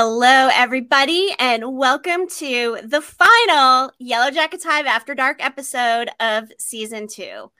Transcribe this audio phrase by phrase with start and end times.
[0.00, 7.50] Hello, everybody, and welcome to the final Yellowjackets Hive After Dark episode of season two.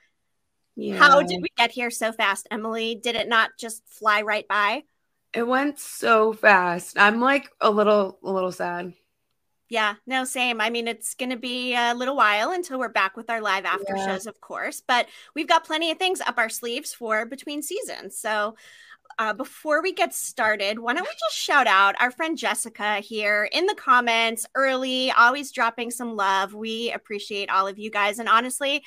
[0.77, 0.95] Yeah.
[0.95, 2.95] How did we get here so fast, Emily?
[2.95, 4.83] Did it not just fly right by?
[5.33, 6.97] It went so fast.
[6.97, 8.93] I'm like a little, a little sad.
[9.67, 10.61] Yeah, no, same.
[10.61, 13.65] I mean, it's going to be a little while until we're back with our live
[13.65, 14.05] after yeah.
[14.05, 18.17] shows, of course, but we've got plenty of things up our sleeves for between seasons.
[18.17, 18.55] So,
[19.19, 23.49] uh, before we get started, why don't we just shout out our friend Jessica here
[23.51, 26.53] in the comments early, always dropping some love.
[26.53, 28.19] We appreciate all of you guys.
[28.19, 28.81] And honestly,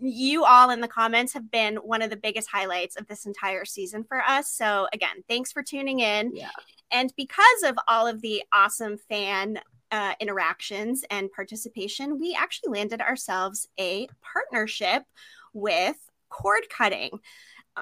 [0.00, 3.64] you all in the comments have been one of the biggest highlights of this entire
[3.64, 4.50] season for us.
[4.50, 6.34] So, again, thanks for tuning in.
[6.34, 6.50] Yeah.
[6.90, 9.60] And because of all of the awesome fan
[9.92, 15.04] uh, interactions and participation, we actually landed ourselves a partnership
[15.52, 15.96] with
[16.28, 17.20] cord cutting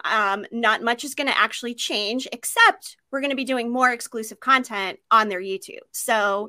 [0.04, 3.92] um, not much is going to actually change, except we're going to be doing more
[3.92, 5.78] exclusive content on their YouTube.
[5.92, 6.48] So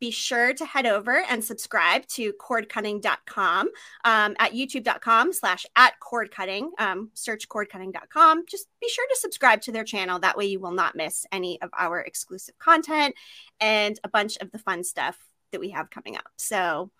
[0.00, 3.68] be sure to head over and subscribe to cordcutting.com
[4.04, 6.70] um, at youtube.com slash at cordcutting.
[6.78, 8.46] Um, search cordcutting.com.
[8.46, 10.18] Just be sure to subscribe to their channel.
[10.18, 13.14] That way you will not miss any of our exclusive content
[13.60, 15.16] and a bunch of the fun stuff
[15.52, 16.28] that we have coming up.
[16.36, 16.90] So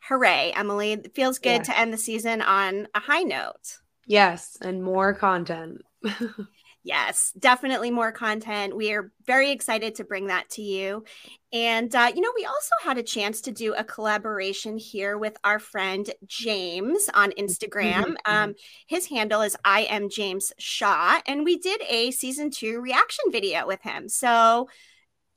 [0.00, 0.92] hooray, Emily.
[0.92, 1.62] It feels good yeah.
[1.62, 3.78] to end the season on a high note.
[4.06, 5.82] Yes, and more content.
[6.84, 8.76] yes, definitely more content.
[8.76, 11.04] We are very excited to bring that to you.
[11.52, 15.36] And, uh, you know, we also had a chance to do a collaboration here with
[15.42, 18.14] our friend James on Instagram.
[18.26, 18.32] Mm-hmm.
[18.32, 18.54] Um,
[18.86, 21.20] his handle is I am James Shaw.
[21.26, 24.08] And we did a season two reaction video with him.
[24.08, 24.68] So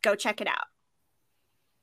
[0.03, 0.67] go check it out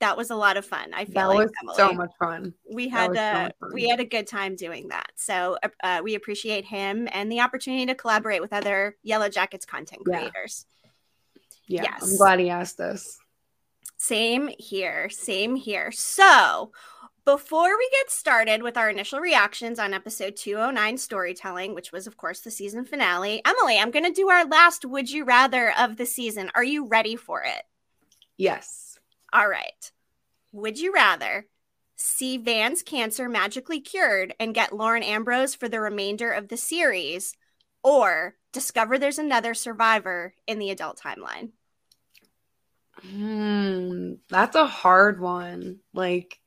[0.00, 0.92] that was a lot of fun.
[0.92, 1.76] I feel that like was Emily.
[1.76, 2.54] so much fun.
[2.70, 5.10] We had a so we had a good time doing that.
[5.16, 10.66] So uh, we appreciate him and the opportunity to collaborate with other Yellowjackets content creators.
[11.66, 12.10] Yeah, yeah yes.
[12.10, 13.18] I'm glad he asked us.
[13.96, 15.08] Same here.
[15.08, 15.90] Same here.
[15.90, 16.72] So
[17.24, 22.16] before we get started with our initial reactions on episode 209 storytelling, which was, of
[22.16, 25.96] course, the season finale, Emily, I'm going to do our last Would You Rather of
[25.96, 26.52] the season.
[26.54, 27.64] Are you ready for it?
[28.36, 28.85] Yes.
[29.32, 29.90] All right.
[30.52, 31.46] Would you rather
[31.96, 37.34] see Van's cancer magically cured and get Lauren Ambrose for the remainder of the series,
[37.82, 41.50] or discover there's another survivor in the adult timeline?
[43.02, 45.80] Hmm, that's a hard one.
[45.92, 46.38] Like,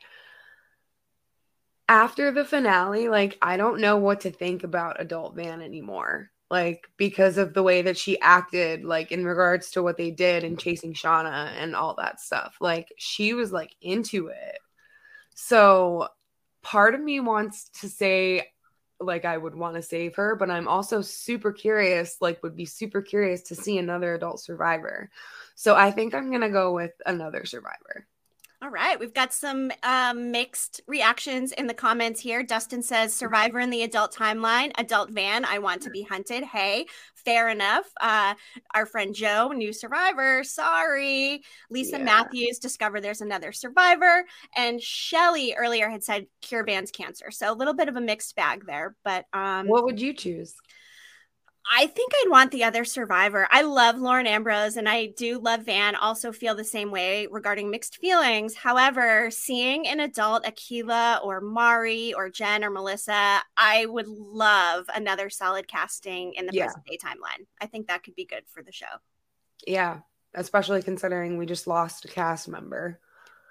[1.88, 6.88] after the finale, like, I don't know what to think about adult Van anymore like
[6.98, 10.60] because of the way that she acted like in regards to what they did and
[10.60, 12.56] chasing shauna and all that stuff.
[12.60, 14.60] Like she was like into it.
[15.36, 16.08] So
[16.62, 18.48] part of me wants to say
[19.02, 22.66] like i would want to save her but i'm also super curious like would be
[22.66, 25.10] super curious to see another adult survivor.
[25.56, 28.08] So i think i'm gonna go with another survivor
[28.62, 32.44] all right, we've got some um, mixed reactions in the comments here.
[32.44, 35.46] Dustin says, "Survivor in the adult timeline, adult van.
[35.46, 37.86] I want to be hunted." Hey, fair enough.
[38.02, 38.34] Uh,
[38.76, 40.44] our friend Joe, new survivor.
[40.44, 42.04] Sorry, Lisa yeah.
[42.04, 42.60] Matthews.
[42.60, 44.26] Discover there's another survivor,
[44.58, 47.32] and Shelly earlier had said cure Van's cancer.
[47.32, 48.94] So a little bit of a mixed bag there.
[49.06, 50.56] But um, what would you choose?
[51.72, 53.48] I think I'd want the other survivor.
[53.52, 57.70] I love Lauren Ambrose and I do love Van, also feel the same way regarding
[57.70, 58.56] mixed feelings.
[58.56, 65.30] However, seeing an adult Akilah or Mari or Jen or Melissa, I would love another
[65.30, 66.66] solid casting in the yeah.
[66.66, 67.46] present day timeline.
[67.62, 68.86] I think that could be good for the show.
[69.68, 70.00] Yeah,
[70.34, 73.00] especially considering we just lost a cast member.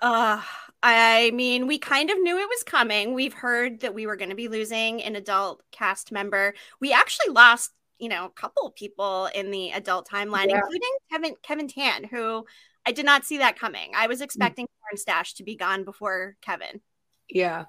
[0.01, 0.41] Uh,
[0.83, 3.15] I mean, we kind of knew it was coming.
[3.15, 6.55] We've heard that we were going to be losing an adult cast member.
[6.81, 10.57] We actually lost you know, a couple people in the adult timeline, yeah.
[10.57, 12.45] including Kevin Kevin Tan, who
[12.87, 13.93] I did not see that coming.
[13.95, 14.25] I was mm.
[14.25, 14.99] expecting mm.
[14.99, 16.81] Stash to be gone before Kevin.
[17.29, 17.67] Yeah.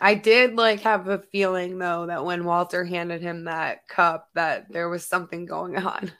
[0.00, 4.70] I did like have a feeling though that when Walter handed him that cup that
[4.70, 6.12] there was something going on.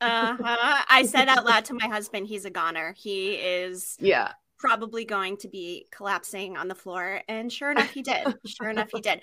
[0.00, 0.82] uh-huh.
[0.88, 2.94] I said out loud to my husband, he's a goner.
[2.96, 7.22] He is yeah probably going to be collapsing on the floor.
[7.28, 8.26] And sure enough, he did.
[8.46, 9.22] sure enough, he did.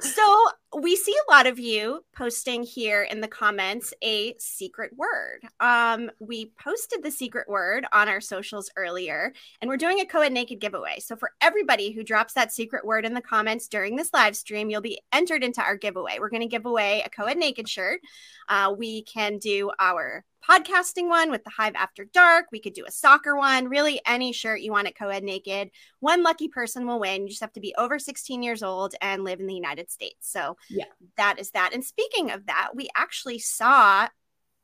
[0.00, 0.46] So
[0.80, 5.40] we see a lot of you posting here in the comments a secret word.
[5.60, 10.32] Um, we posted the secret word on our socials earlier, and we're doing a co-ed
[10.32, 11.00] naked giveaway.
[11.00, 14.70] So for everybody who drops that secret word in the comments during this live stream,
[14.70, 16.18] you'll be entered into our giveaway.
[16.20, 18.00] We're going to give away a co-ed naked shirt.
[18.48, 22.46] Uh, we can do our podcasting one with the Hive After Dark.
[22.52, 25.70] We could do a soccer one, really any shirt you want at Coed Naked.
[26.00, 27.22] One lucky person will win.
[27.22, 30.30] You just have to be over 16 years old and live in the United States.
[30.30, 30.84] So, yeah,
[31.16, 31.70] that is that.
[31.72, 34.08] And speaking of that, we actually saw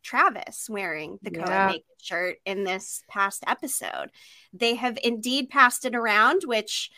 [0.03, 1.67] Travis wearing the co Yeah.
[1.69, 4.11] naked shirt in this past episode.
[4.53, 6.91] They have indeed passed it around, which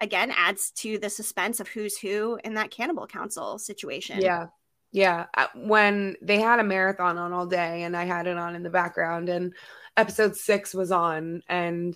[0.00, 4.20] again adds to the suspense of who's who in that cannibal council situation.
[4.20, 4.48] Yeah.
[4.96, 5.26] Yeah.
[5.36, 8.62] Uh, When they had a marathon on all day and I had it on in
[8.62, 9.52] the background and
[9.94, 11.94] episode six was on and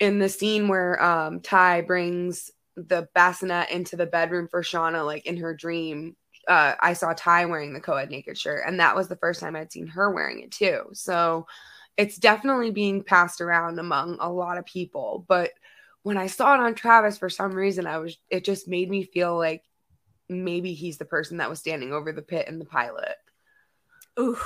[0.00, 5.26] in the scene where um Tai brings the bassinet into the bedroom for Shauna, like
[5.26, 6.16] in her dream,
[6.48, 9.56] uh, I saw Tai wearing the co-ed naked shirt, and that was the first time
[9.56, 10.82] I'd seen her wearing it too.
[10.94, 11.46] So
[11.96, 15.24] it's definitely being passed around among a lot of people.
[15.28, 15.52] But
[16.02, 19.04] when I saw it on Travis, for some reason, I was it just made me
[19.04, 19.62] feel like
[20.28, 23.16] maybe he's the person that was standing over the pit in the pilot.
[24.18, 24.38] Ooh,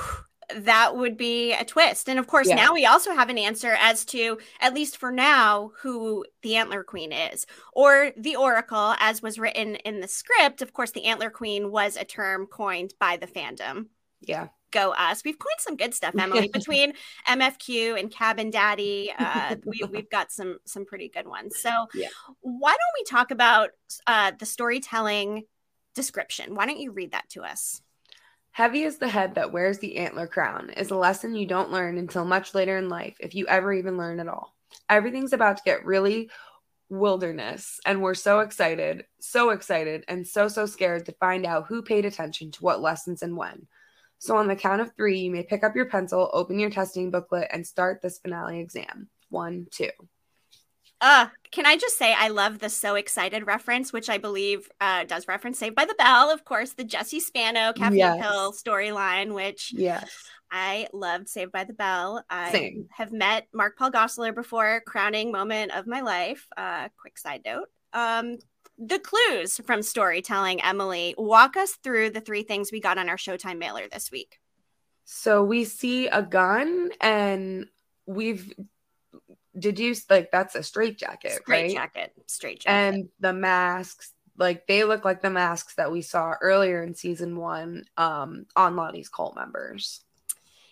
[0.55, 2.09] that would be a twist.
[2.09, 2.55] And of course, Yeah.
[2.55, 6.83] now we also have an answer as to, at least for now, who the Antler
[6.83, 10.61] Queen is, or the Oracle, as was written in the script.
[10.61, 13.87] Of course, the Antler Queen was a term coined by the fandom.
[14.19, 14.49] Yeah.
[14.71, 15.23] Go us.
[15.25, 16.93] We've coined some good stuff, Emily, between
[17.27, 19.11] MFQ and Cabin Daddy.
[19.17, 21.59] Uh, we, we've got some some pretty good ones.
[21.59, 22.07] So, Yeah.
[22.39, 23.71] why don't we talk about
[24.07, 25.43] uh, the storytelling
[25.93, 26.55] description?
[26.55, 27.81] Why don't you read that to us?
[28.51, 31.97] Heavy is the head that wears the antler crown is a lesson you don't learn
[31.97, 34.53] until much later in life, if you ever even learn at all.
[34.89, 36.29] Everything's about to get really
[36.89, 41.81] wilderness, and we're so excited, so excited, and so, so scared to find out who
[41.81, 43.67] paid attention to what lessons and when.
[44.17, 47.09] So, on the count of three, you may pick up your pencil, open your testing
[47.09, 49.07] booklet, and start this finale exam.
[49.29, 49.89] One, two.
[51.01, 55.03] Uh, can I just say I love the so excited reference, which I believe uh,
[55.05, 58.21] does reference Saved by the Bell, of course, the Jesse Spano Caffeine Yes.
[58.21, 60.09] Pill storyline, which Yes.
[60.51, 62.23] I loved Saved by the Bell.
[62.29, 62.87] I Same.
[62.91, 66.45] have met Mark Paul Gosselaar before, crowning moment of my life.
[66.55, 67.67] Uh, quick side note.
[67.93, 68.37] Um,
[68.77, 73.17] the clues from storytelling, Emily, walk us through the three things we got on our
[73.17, 74.39] Showtime mailer this week.
[75.05, 77.65] So we see a gun, and
[78.05, 78.53] we've
[79.57, 81.71] deduced like that's a straight jacket, Straight right?
[81.71, 82.95] jacket, straight jacket.
[82.95, 87.35] and the masks like they look like the masks that we saw earlier in season
[87.37, 90.01] one um on Lottie's cult members.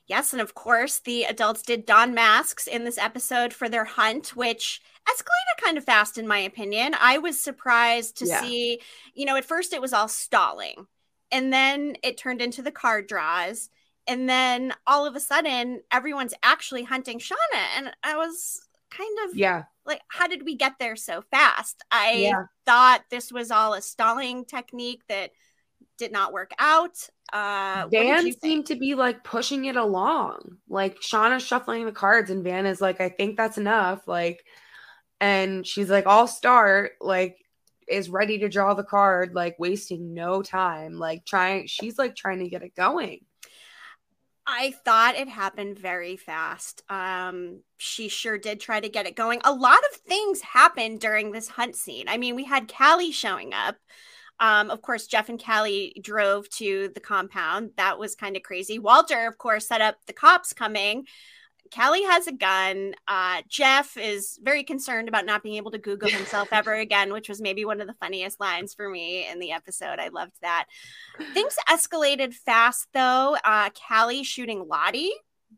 [0.08, 4.36] Yes, and of course, the adults did don masks in this episode for their hunt,
[4.36, 6.96] which escalated kind of fast, in my opinion.
[7.00, 8.42] I was surprised to Yeah.
[8.42, 8.82] see,
[9.14, 10.88] you know, at first it was all stalling,
[11.32, 13.70] and then it turned into the card draws,
[14.08, 17.38] and then all of a sudden, everyone's actually hunting Shauna,
[17.78, 21.84] and I was kind of Yeah, like, how did we get there so fast?
[21.92, 22.46] I Yeah.
[22.66, 25.32] thought this was all a stalling technique that
[25.98, 27.10] did not work out.
[27.34, 30.58] Uh, Van seemed to be like pushing it along.
[30.68, 34.44] Like Shauna's shuffling the cards, and Van is like, "I think that's enough." Like,
[35.22, 37.38] and she's like, "I'll start." Like,
[37.88, 41.00] is ready to draw the card, like wasting no time.
[41.00, 43.22] Like trying, she's like trying to get it going.
[44.52, 46.82] I thought it happened very fast.
[46.90, 49.42] Um, she sure did try to get it going.
[49.44, 52.10] A lot of things happened during this hunt scene.
[52.10, 53.76] I mean, we had Callie showing up.
[54.40, 57.72] Um, of course, Jeff and Callie drove to the compound.
[57.78, 58.80] That was kind of crazy.
[58.80, 61.06] Walter, of course, set up the cops coming.
[61.76, 62.94] Callie has a gun.
[63.08, 67.30] Uh, Jeff is very concerned about not being able to Google himself ever again, which
[67.30, 70.00] was maybe one of the funniest lines for me in the episode.
[70.00, 70.66] I loved that.
[71.34, 73.38] Things escalated fast, though.
[73.44, 75.12] Uh, Callie shooting Lottie.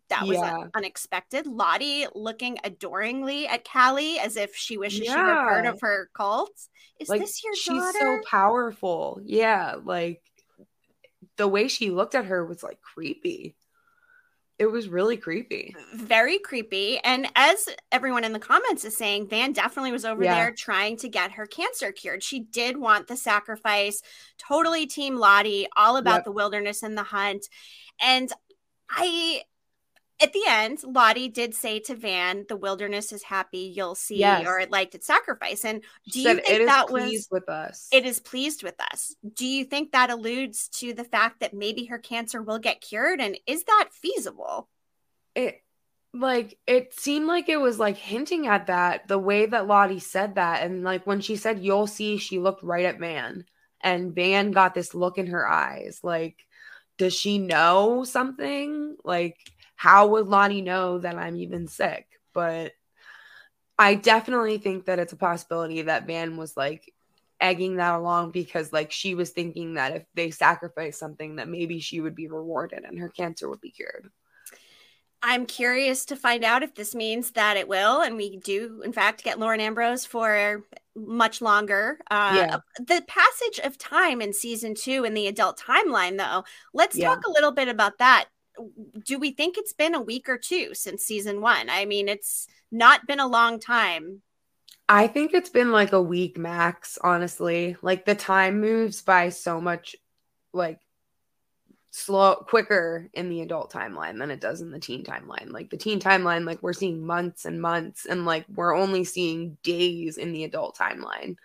[0.10, 0.68] That was Yeah.
[0.74, 1.48] unexpected.
[1.48, 6.52] Lottie looking adoringly at Callie as if she wishes she were part of her cult.
[7.00, 7.98] Is like this your she's daughter?
[8.00, 10.22] so powerful yeah like
[11.38, 13.56] the way she looked at her was like creepy
[14.62, 17.00] it was really creepy very creepy.
[17.00, 20.36] And as everyone in the comments is saying, Van definitely was over Yeah.
[20.36, 22.24] there trying to get her cancer cured.
[22.24, 24.02] She did want the sacrifice,
[24.38, 26.26] totally team Lottie, all about Yep.
[26.26, 27.48] the wilderness and the hunt.
[28.02, 28.32] And
[28.90, 29.42] I,
[30.22, 34.46] at the end, Lottie did say to Van, the wilderness is happy, you'll see, Yes.
[34.48, 35.66] or it liked its sacrifice.
[35.66, 38.20] And do she you said think it is that pleased was with us it is
[38.20, 39.16] pleased with us.
[39.36, 43.20] Do you think that alludes to the fact that maybe her cancer will get cured?
[43.20, 44.70] And is that feasible?
[45.34, 45.62] it
[46.14, 50.36] like it seemed like it was like hinting at that the way that lottie said
[50.36, 53.46] that and like when she said you'll see she looked right at van
[53.80, 56.36] and van got this look in her eyes like
[56.98, 59.38] does she know something like
[59.82, 62.72] how would lottie know that i'm even sick but
[63.80, 66.94] i definitely think that it's a possibility that van was like
[67.40, 71.80] egging that along because like she was thinking that if they sacrificed something that maybe
[71.80, 74.12] she would be rewarded and her cancer would be cured
[75.24, 78.92] I'm curious to find out if this means that it will, and we do, in
[78.92, 80.64] fact, get Lauren Ambrose for
[80.96, 82.00] much longer.
[82.10, 82.58] Uh, Yeah.
[82.78, 87.10] The passage of time in season two in the adult timeline, though, let's Yeah.
[87.10, 88.30] talk a little bit about that.
[89.06, 91.70] Do we think it's been a week or two since season one?
[91.70, 94.22] I mean, it's not been a long time.
[94.90, 97.78] I think it's been like a week max, honestly.
[97.82, 99.96] Like the time moves by so much
[100.54, 100.80] like
[101.92, 105.52] slow quicker in the adult timeline than it does in the teen timeline.
[105.52, 109.58] Like the teen timeline, like we're seeing months and months, and like we're only seeing
[109.64, 111.36] days in the adult timeline.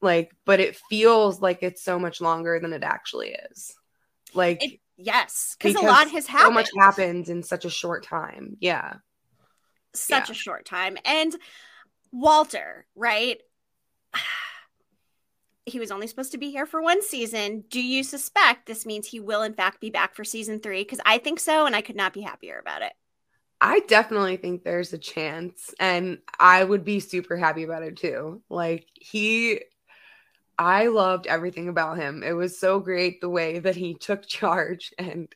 [0.00, 3.74] Like, but it feels like it's so much longer than it actually is.
[4.32, 6.48] Like, it, yes, because a lot has happened.
[6.48, 8.56] So much happened in such a short time.
[8.60, 8.96] Yeah,
[9.94, 10.32] such yeah.
[10.32, 10.98] a short time.
[11.04, 11.34] And
[12.12, 13.38] Walter, right?
[15.66, 17.64] he was only supposed to be here for one season.
[17.70, 20.82] Do you suspect this means he will, in fact, be back for season three?
[20.82, 22.92] Because I think so, and I could not be happier about it.
[23.60, 28.40] I definitely think there's a chance, and I would be super happy about it too.
[28.48, 29.60] Like, he,
[30.58, 32.22] I loved everything about him.
[32.22, 35.32] It was so great the way that he took charge, and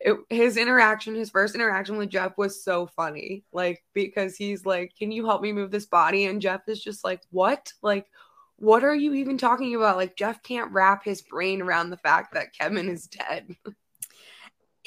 [0.00, 3.44] it, his interaction, his first interaction with Jeff was so funny.
[3.52, 6.26] Like, because he's like, Can you help me move this body?
[6.26, 7.72] And Jeff is just like, What?
[7.82, 8.06] Like,
[8.58, 9.96] what are you even talking about?
[9.96, 13.54] Like Jeff can't wrap his brain around the fact that Kevin is dead.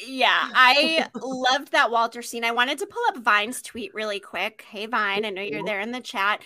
[0.08, 2.46] Yeah, I loved that Walter scene.
[2.46, 4.66] I wanted to pull up Vine's tweet really quick.
[4.70, 6.42] Hey Vine, I know you're there in the chat.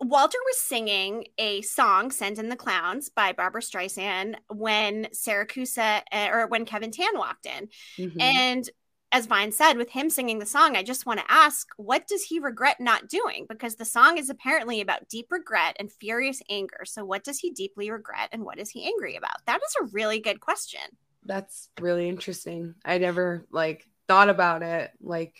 [0.00, 6.28] Walter was singing a song, Send in the Clowns by Barbra Streisand, when Siracusa uh,
[6.32, 7.68] or when Kevin Tan walked in.
[7.98, 8.20] Mm-hmm.
[8.20, 8.70] And
[9.14, 12.24] as Vine said, with him singing the song, I just want to ask, what does
[12.24, 13.46] he regret not doing?
[13.48, 16.80] Because the song is apparently about deep regret and furious anger.
[16.84, 19.36] So, what does he deeply regret and what is he angry about?
[19.46, 20.80] That is a really good question.
[21.24, 22.74] That's really interesting.
[22.84, 24.90] I never like thought about it.
[25.00, 25.36] Like,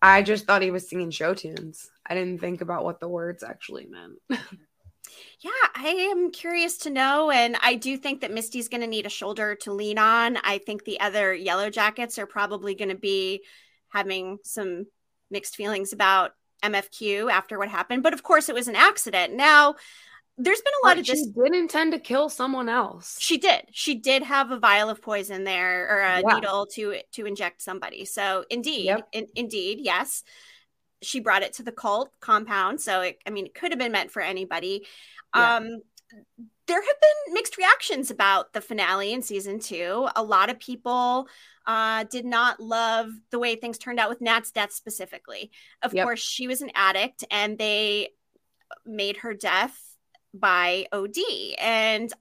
[0.00, 1.90] I just thought he was singing show tunes.
[2.06, 4.42] I didn't think about what the words actually meant.
[5.40, 7.30] Yeah, I am curious to know.
[7.30, 10.36] And I do think that Misty's going to need a shoulder to lean on.
[10.38, 13.42] I think the other Yellowjackets are probably going to be
[13.88, 14.86] having some
[15.30, 16.32] mixed feelings about
[16.62, 18.02] MFQ after what happened.
[18.02, 19.34] But of course, it was an accident.
[19.34, 19.74] Now,
[20.38, 21.18] there's been a lot but of this.
[21.18, 23.16] She did intend to kill someone else.
[23.18, 23.64] She did.
[23.72, 26.34] She did have a vial of poison there or a yeah.
[26.34, 28.04] needle to to inject somebody.
[28.04, 29.08] So indeed, yep.
[29.12, 30.22] in, indeed, yes
[31.02, 32.80] she brought it to the cult compound.
[32.80, 34.86] So, it, I mean, it could have been meant for anybody.
[35.34, 35.56] Yeah.
[35.56, 35.80] Um,
[36.66, 40.08] there have been mixed reactions about the finale in season two.
[40.14, 41.26] A lot of people
[41.66, 45.50] uh, did not love the way things turned out with Nat's death specifically.
[45.82, 46.04] Of yep.
[46.04, 48.10] course, she was an addict and they
[48.86, 49.76] made her death
[50.32, 51.16] by OD.
[51.58, 52.12] And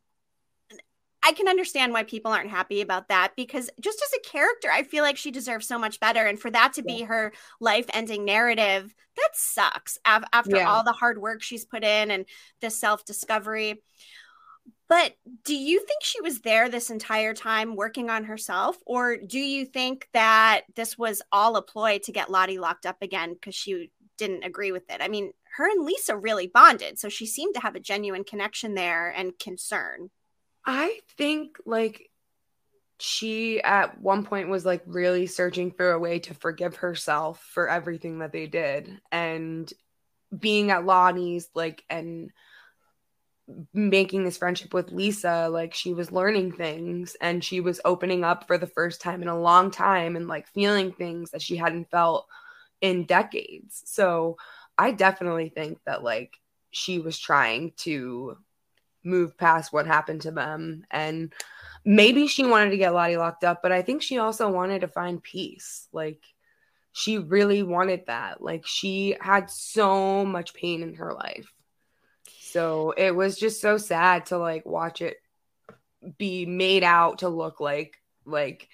[1.24, 4.84] I can understand why people aren't happy about that because just as a character, I
[4.84, 6.26] feel like she deserves so much better.
[6.26, 6.96] And for that to yeah.
[6.96, 10.70] be her life ending narrative, that sucks after yeah.
[10.70, 12.26] all the hard work she's put in and
[12.62, 13.84] the self discovery.
[14.90, 15.14] But
[15.46, 18.76] do you think she was there this entire time working on herself?
[18.86, 22.98] Or do you think that this was all a ploy to get Lottie locked up
[23.02, 25.02] again because she didn't agree with it?
[25.02, 27.00] I mean, her and Lisa really bonded.
[27.00, 30.10] So she seemed to have a genuine connection there and concern.
[30.66, 32.10] I think like
[33.00, 37.68] she at one point was like really searching for a way to forgive herself for
[37.68, 39.72] everything that they did and
[40.38, 42.32] being at Lottie's like and
[43.74, 48.46] making this friendship with Lisa like she was learning things and she was opening up
[48.48, 51.90] for the first time in a long time and like feeling things that she hadn't
[51.90, 52.28] felt
[52.82, 53.82] in decades.
[53.86, 54.38] So
[54.78, 56.34] I definitely think that like
[56.72, 58.38] she was trying to
[59.04, 60.86] move past what happened to them.
[60.92, 61.34] And
[61.86, 64.88] maybe she wanted to get Lottie locked up, but I think she also wanted to
[64.88, 65.88] find peace.
[65.92, 66.24] Like
[66.92, 68.42] she really wanted that.
[68.42, 71.52] Like she had so much pain in her life.
[72.42, 75.18] So it was just so sad to like watch it
[76.18, 78.68] be made out to look like like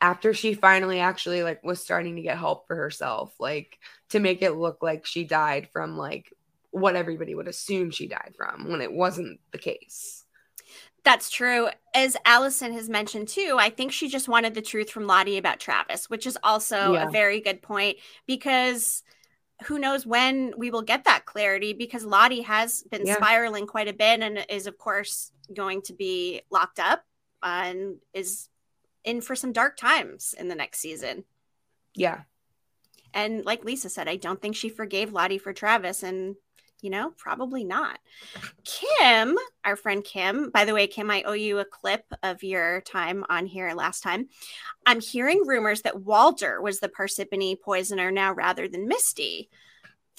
[0.00, 3.78] after she finally actually like was starting to get help for herself like
[4.10, 6.32] to make it look like she died from like
[6.72, 10.24] what everybody would assume she died from when it wasn't the case.
[11.04, 11.68] That's true.
[11.94, 15.60] As Allison has mentioned too, I think she just wanted the truth from Lottie about
[15.60, 17.08] Travis, which is also yeah.
[17.08, 19.02] a very good point because
[19.64, 23.16] who knows when we will get that clarity because Lottie has been yeah.
[23.16, 27.04] spiraling quite a bit and is, of course, going to be locked up
[27.42, 28.48] and is
[29.04, 31.24] in for some dark times in the next season.
[31.94, 32.22] Yeah.
[33.12, 36.02] And like Lisa said, I don't think she forgave Lottie for Travis.
[36.02, 36.36] And
[36.82, 37.98] you know, probably not.
[38.64, 42.82] Kim, our friend Kim, by the way, Kim, I owe you a clip of your
[42.82, 44.28] time on here last time.
[44.84, 49.48] I'm hearing rumors that Walter was the Parsippany poisoner now rather than Misty.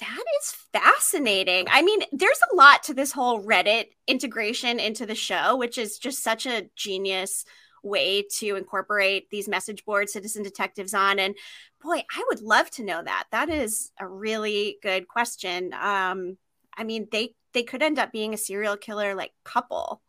[0.00, 1.66] That is fascinating.
[1.70, 5.98] I mean, there's a lot to this whole Reddit integration into the show, which is
[5.98, 7.44] just such a genius
[7.84, 11.18] way to incorporate these message board citizen detectives on.
[11.18, 11.36] And
[11.82, 13.24] boy, I would love to know that.
[13.30, 15.72] That is a really good question.
[15.78, 16.38] Um,
[16.76, 20.02] I mean, they they could end up being a serial killer like couple,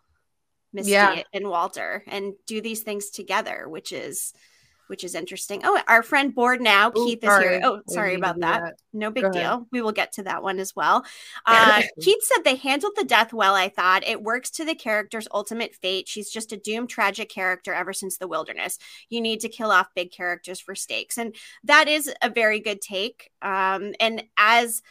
[0.74, 1.24] Misty yeah.
[1.34, 4.34] and Walter, and do these things together, which is
[4.88, 5.62] which is interesting.
[5.64, 7.62] Oh, our friend board now, Ooh, Keith is here.
[7.64, 8.62] Oh, sorry about that.
[8.62, 8.76] that.
[8.94, 9.68] No big deal.
[9.72, 11.06] We will get to that one as well.
[11.48, 14.06] Uh, Keith said they handled the death well, I thought.
[14.06, 16.08] It works to the character's ultimate fate.
[16.08, 18.78] She's just a doomed, tragic character ever since the wilderness.
[19.10, 21.18] You need to kill off big characters for stakes.
[21.18, 23.32] And that is a very good take.
[23.42, 24.82] Um, and as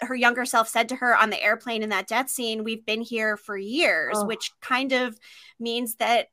[0.00, 3.00] her younger self said to her on the airplane in that death scene, we've been
[3.00, 4.26] here for years, oh.
[4.26, 5.18] which kind of
[5.58, 6.28] means that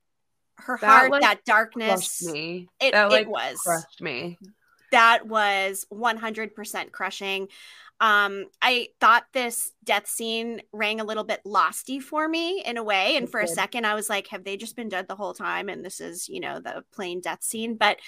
[0.57, 2.67] her that, heart, like, that darkness, me.
[2.79, 4.37] It, that, like, it was crushed me.
[4.91, 7.47] That was 100% crushing.
[8.01, 12.83] Um, I thought this death scene rang a little bit losty for me in a
[12.83, 13.15] way.
[13.15, 15.69] And for a second, I was like, have they just been dead the whole time?
[15.69, 17.75] And this is, you know, the plane death scene.
[17.75, 17.99] But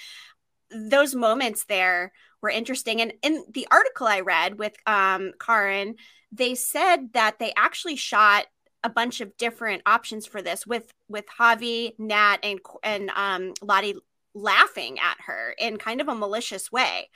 [0.74, 2.12] those moments there
[2.42, 3.00] were interesting.
[3.00, 5.94] And in the article I read with um, Karyn,
[6.32, 8.46] they said that they actually shot
[8.82, 13.94] a bunch of different options for this with with Javi, Nat, and and um, Lottie
[14.34, 17.08] laughing at her in kind of a malicious way.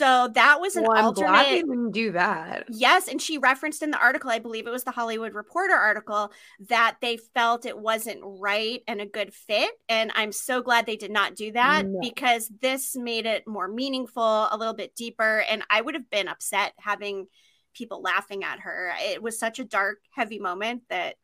[0.00, 1.28] That was an well, alternate.
[1.28, 2.64] Glad they didn't do that.
[2.70, 6.32] Yes, and she referenced in the article, I believe it was the Hollywood Reporter article,
[6.68, 9.70] that they felt it wasn't right and a good fit.
[9.88, 12.00] And I'm so glad they did not do that no.
[12.00, 15.44] because this made it more meaningful, a little bit deeper.
[15.48, 17.26] And I would have been upset having
[17.74, 18.92] people laughing at her.
[18.98, 21.16] It was such a dark, heavy moment that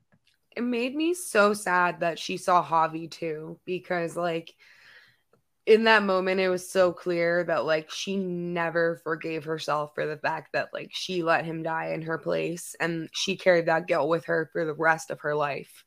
[0.57, 4.55] it made me so sad that she saw Javi too, because like
[5.67, 10.17] in that moment it was so clear that like she never forgave herself for the
[10.17, 14.09] fact that like she let him die in her place and she carried that guilt
[14.09, 15.85] with her for the rest of her life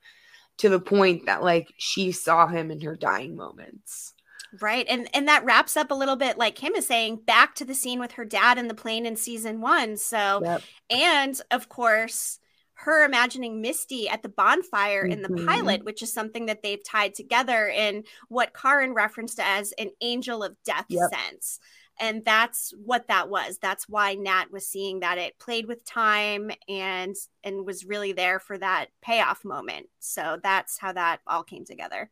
[0.57, 4.13] to the point that like she saw him in her dying moments
[4.59, 4.85] Right.
[4.89, 7.75] And and that wraps up a little bit like Kim is saying back to the
[7.75, 9.97] scene with her dad in the plane in season 1.
[9.97, 10.63] So yep.
[10.89, 12.38] and of course
[12.79, 15.11] her imagining Misty at the bonfire mm-hmm.
[15.11, 15.47] in the mm-hmm.
[15.47, 20.43] pilot, which is something that they've tied together in what Karyn referenced as an angel
[20.43, 21.09] of death yep.
[21.11, 21.59] sense.
[21.99, 23.57] And that's what that was.
[23.61, 27.13] That's why Nat was seeing that it played with time and
[27.43, 29.87] and was really there for that payoff moment.
[29.99, 32.09] So that's how that all came together.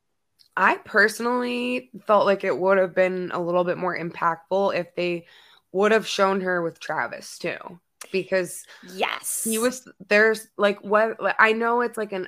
[0.58, 5.28] I personally felt like it would have been a little bit more impactful if they
[5.72, 7.80] would have shown her with Travis too.
[8.12, 12.28] Because yes, he was there's like what I know it's like an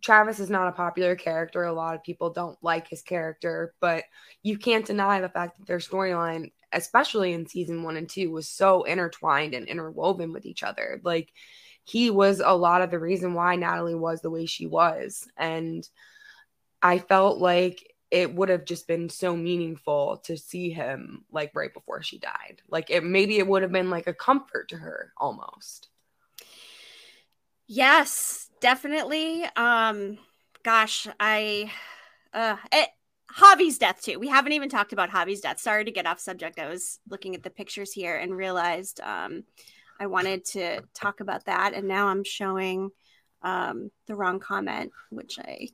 [0.00, 1.64] Travis is not a popular character.
[1.64, 4.04] A lot of people don't like his character, but
[4.42, 8.48] you can't deny the fact that their storyline, especially in season one and two, was
[8.48, 11.00] so intertwined and interwoven with each other.
[11.04, 11.32] Like
[11.84, 15.28] he was a lot of the reason why Natalie was the way she was.
[15.36, 15.86] And
[16.82, 21.72] I felt like it would have just been so meaningful to see him like right
[21.72, 22.60] before she died.
[22.68, 25.88] Like it maybe it would have been like a comfort to her almost.
[27.66, 29.44] Yes, definitely.
[29.56, 30.18] Um
[30.64, 31.70] gosh, I
[32.34, 32.88] uh it,
[33.32, 34.18] Javi's death too.
[34.18, 35.60] We haven't even talked about Javi's death.
[35.60, 36.58] Sorry to get off subject.
[36.58, 39.44] I was looking at the pictures here and realized um
[40.00, 42.90] I wanted to talk about that and now I'm showing
[43.42, 45.68] um the wrong comment, which I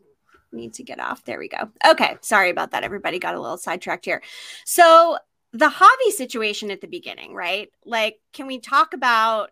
[0.57, 1.25] need to get off.
[1.25, 1.71] There we go.
[1.88, 2.16] Okay.
[2.21, 2.83] Sorry about that.
[2.83, 4.23] Everybody got a little sidetracked here.
[4.64, 5.19] So,
[5.53, 7.71] the Javi situation at the beginning, right?
[7.85, 9.51] Like, can we talk about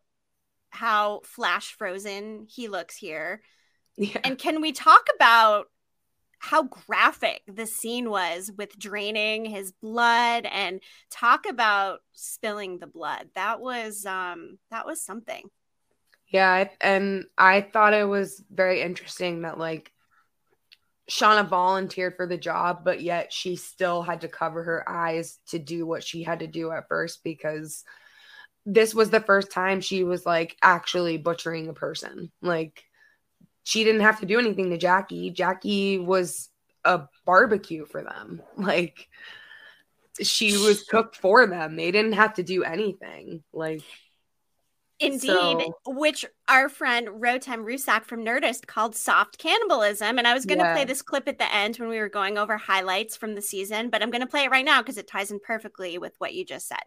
[0.70, 3.40] how flash frozen he looks here?
[3.96, 4.18] Yeah.
[4.24, 5.66] And can we talk about
[6.40, 13.28] how graphic the scene was with draining his blood and talk about spilling the blood?
[13.34, 15.48] That was um that was something.
[16.28, 19.92] Yeah, and I thought it was very interesting that like
[21.10, 25.58] Shauna volunteered for the job, but yet she still had to cover her eyes to
[25.58, 27.84] do what she had to do at first because
[28.66, 32.32] this was the first time she was like actually butchering a person.
[32.40, 32.84] Like
[33.64, 35.30] she didn't have to do anything to Jackie.
[35.30, 36.48] Jackie was
[36.84, 38.42] a barbecue for them.
[38.56, 39.08] Like
[40.22, 41.74] she was cooked for them.
[41.74, 43.42] They didn't have to do anything.
[43.52, 43.82] Like
[45.00, 50.18] Indeed, so, which our friend Rotem Rusak from Nerdist called soft cannibalism.
[50.18, 50.72] And I was going to yeah.
[50.72, 53.90] play this clip at the end when we were going over highlights from the season,
[53.90, 56.32] but I'm going to play it right now because it ties in perfectly with what
[56.32, 56.82] you just said.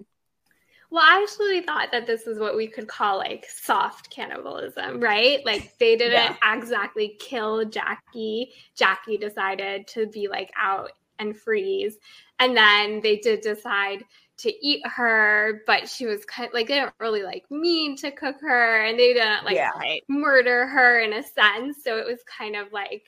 [0.90, 5.46] Well, I actually thought that this is what we could call like soft cannibalism, right?
[5.46, 6.56] Like they didn't yeah.
[6.56, 8.54] exactly kill Jackie.
[8.76, 11.98] Jackie decided to be like out and freeze.
[12.40, 14.06] And then they did decide
[14.40, 18.12] to eat her, but she was kind of like they don't really like mean to
[18.12, 19.72] cook her and they didn't like yeah.
[20.08, 21.78] murder her in a sense.
[21.84, 23.04] So it was kind of like,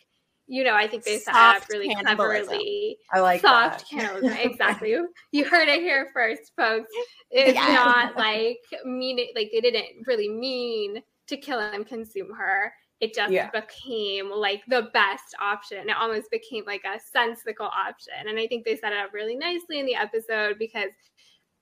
[0.48, 2.98] you know, I think they set soft up really cleverly.
[3.14, 3.90] I like soft that.
[3.90, 4.38] cannibalism.
[4.42, 4.98] exactly.
[5.32, 6.90] you heard it here first, folks.
[7.30, 7.76] It's yeah.
[7.76, 12.74] not like mean like they didn't really mean to kill and consume her.
[13.00, 13.50] It just yeah.
[13.52, 15.90] became like the best option.
[15.90, 18.14] It almost became like a sensical option.
[18.28, 20.90] And I think they set it up really nicely in the episode because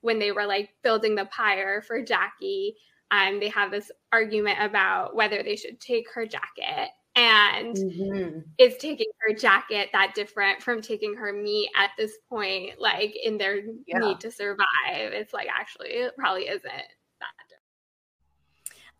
[0.00, 2.76] when they were like building the pyre for Jackie,
[3.10, 8.38] um, they have this argument about whether they should take her jacket and mm-hmm.
[8.58, 13.36] is taking her jacket that different from taking her meat at this point like in
[13.36, 13.56] their
[13.86, 13.98] yeah.
[13.98, 16.72] need to survive it's like actually it probably isn't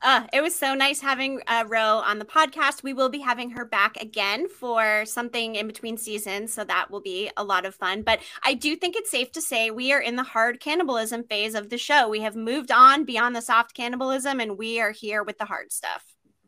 [0.00, 2.82] uh, it was so nice having uh, Ro on the podcast.
[2.82, 7.00] We will be having her back again for something in between seasons, so that will
[7.00, 8.02] be a lot of fun.
[8.02, 11.54] But I do think it's safe to say we are in the hard cannibalism phase
[11.54, 12.08] of the show.
[12.08, 15.72] We have moved on beyond the soft cannibalism, and we are here with the hard
[15.72, 16.04] stuff.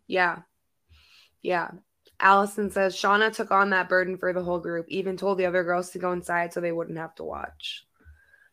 [0.06, 0.40] Yeah,
[1.42, 1.70] yeah.
[2.20, 5.64] Allison says Shauna took on that burden for the whole group, even told the other
[5.64, 7.86] girls to go inside so they wouldn't have to watch.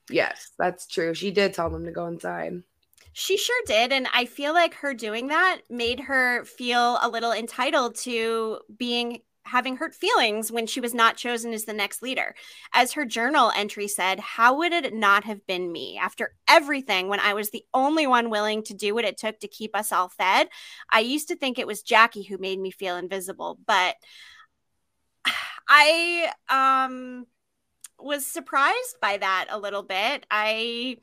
[0.10, 1.13] Yes, that's true.
[1.13, 2.63] She did tell them to go inside.
[3.19, 3.91] She sure did.
[3.91, 9.21] And I feel like her doing that made her feel a little entitled to being
[9.43, 12.36] having hurt feelings when she was not chosen as the next leader.
[12.75, 15.97] As her journal entry said, How would it not have been me?
[15.99, 19.47] After everything, when I was the only one willing to do what it took to
[19.47, 20.47] keep us all fed,
[20.91, 23.58] I used to think it was Jackie who made me feel invisible.
[23.65, 23.95] But
[25.67, 27.25] I um
[27.99, 30.27] was surprised by that a little bit.
[30.30, 30.97] I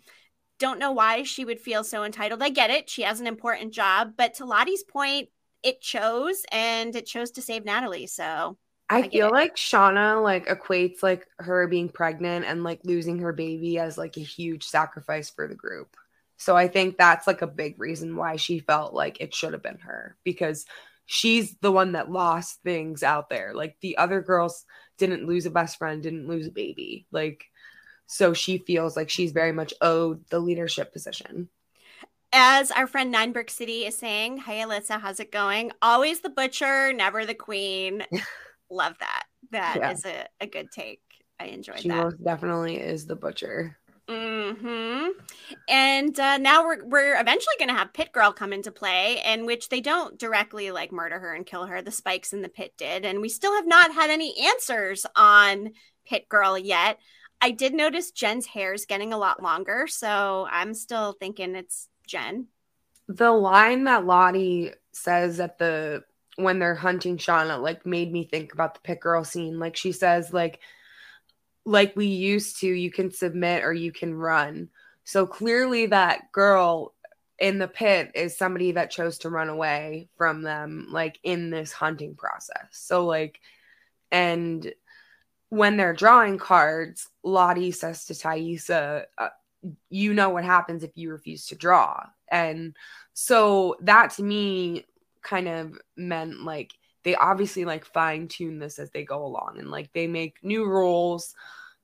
[0.59, 2.43] don't know why she would feel so entitled.
[2.43, 2.89] I get it.
[2.89, 5.29] She has an important job, but to Lottie's point,
[5.63, 8.07] it chose and it chose to save Natalie.
[8.07, 8.57] So
[8.91, 13.33] I, I feel like Shauna like equates like her being pregnant and like losing her
[13.33, 15.97] baby as like a huge sacrifice for the group.
[16.37, 19.63] So I think that's like a big reason why she felt like it should have
[19.63, 20.67] been her because
[21.07, 23.53] she's the one that lost things out there.
[23.55, 24.67] Like the other girls
[24.99, 27.07] didn't lose a best friend, didn't lose a baby.
[27.11, 27.47] Like
[28.07, 31.49] so she feels like she's very much owed the leadership position
[32.35, 35.71] as our friend Nine Brick City is saying, Hey Alyssa, how's it going?
[35.81, 38.05] Always the butcher, never the queen.
[38.71, 39.25] Love that.
[39.53, 39.93] That yeah.
[39.93, 41.01] is a, a good take.
[41.39, 41.95] I enjoyed she that.
[41.95, 43.77] She most definitely is the butcher.
[44.09, 45.09] Hmm.
[45.69, 49.47] And uh, now we're we're eventually going to have Pit Girl come into play, in
[49.47, 51.81] which they don't directly like murder her and kill her.
[51.81, 55.71] The spikes in the pit did, and we still have not had any answers on
[56.05, 56.99] Pit Girl yet.
[57.45, 61.91] I did notice Jen's hair is getting a lot longer, so I'm still thinking it's
[62.07, 62.47] Jen?
[63.07, 66.05] The line that Lottie says at the
[66.37, 69.59] when they're hunting Shauna like made me think about the pit girl scene.
[69.59, 70.59] Like she says, like
[71.67, 74.71] like we used to, you can submit or you can run.
[75.05, 76.95] So clearly that girl
[77.39, 81.73] in the pit is somebody that chose to run away from them like in this
[81.73, 82.69] hunting process.
[82.71, 83.39] So like
[84.11, 84.73] and
[85.55, 89.29] when they're drawing cards, Lottie says to Taissa, uh,
[89.89, 92.05] you know what happens if you refuse to draw.
[92.29, 92.77] And
[93.13, 94.85] so that to me
[95.23, 96.73] kind of meant like
[97.05, 100.67] they obviously like fine tune this as they go along and like they make new
[100.67, 101.35] rules.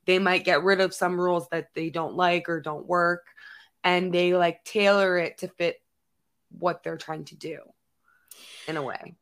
[0.05, 3.25] They might get rid of some rules that they don't like or don't work
[3.83, 5.81] and they like tailor it to fit
[6.59, 7.59] what they're trying to do
[8.67, 9.15] in a way.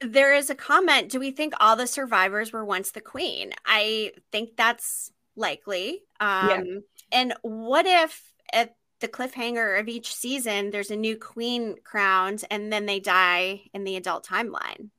[0.00, 1.10] There is a comment.
[1.10, 3.52] Do we think all the survivors were once the queen?
[3.66, 6.02] I think that's likely.
[6.20, 6.62] Um, yeah.
[7.10, 12.72] And what if at the cliffhanger of each season, there's a new queen crowned and
[12.72, 14.90] then they die in the adult timeline?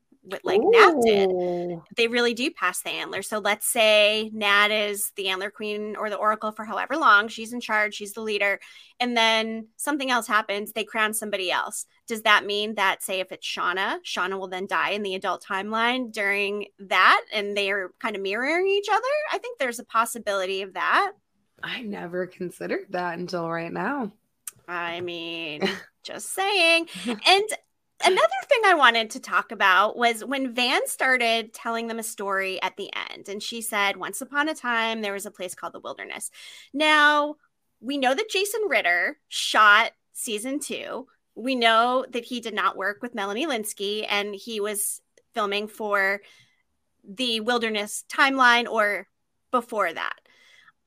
[0.44, 0.72] Like Ooh.
[0.72, 3.22] Nat did, they really do pass the antler.
[3.22, 7.28] So let's say Nat is the antler queen or the oracle for however long.
[7.28, 8.60] She's in charge, she's the leader.
[9.00, 11.86] And then something else happens, they crown somebody else.
[12.08, 15.44] Does that mean that, say, if it's Shauna, Shauna will then die in the adult
[15.44, 19.02] timeline during that and they are kind of mirroring each other?
[19.32, 21.12] I think there's a possibility of that.
[21.64, 24.14] I never considered that until right now.
[24.68, 25.62] I mean,
[26.04, 26.88] just saying.
[27.06, 27.44] And
[28.04, 32.62] another thing I wanted to talk about was when Van started telling them a story
[32.62, 35.74] at the end, and she said, Once upon a time, there was a place called
[35.74, 36.32] the Wilderness.
[36.74, 37.36] Now,
[37.82, 41.08] we know that Jason Ritter shot season two.
[41.36, 45.02] We know that he did not work with Melanie Lynskey and he was
[45.34, 46.22] filming for
[47.08, 49.08] the Wilderness timeline or
[49.52, 50.19] before that.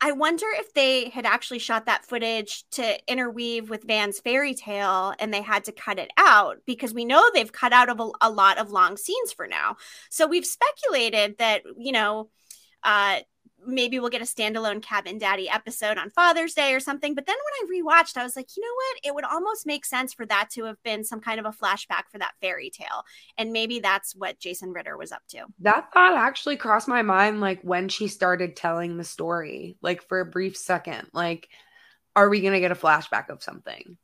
[0.05, 5.15] I wonder if they had actually shot that footage to interweave with Van's fairy tale
[5.21, 8.11] and they had to cut it out because we know they've cut out of a,
[8.21, 9.77] a lot of long scenes for now.
[10.11, 12.31] So we've speculated that, you know,
[12.83, 13.21] uh,
[13.67, 17.37] maybe we'll get a standalone cabin daddy episode on father's day or something but then
[17.37, 19.01] when i rewatched i was like you know what?
[19.05, 22.05] It would almost make sense for that to have been some kind of a flashback
[22.11, 23.05] for that fairy tale
[23.39, 25.45] and maybe that's what jason ritter was up to.
[25.61, 30.21] That thought actually crossed my mind like when she started telling the story like for
[30.21, 31.49] a brief second like
[32.15, 33.97] are we going to get a flashback of something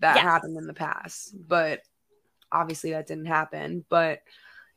[0.00, 0.24] that yes.
[0.24, 1.32] happened in the past?
[1.46, 1.82] But
[2.50, 4.20] obviously that didn't happen but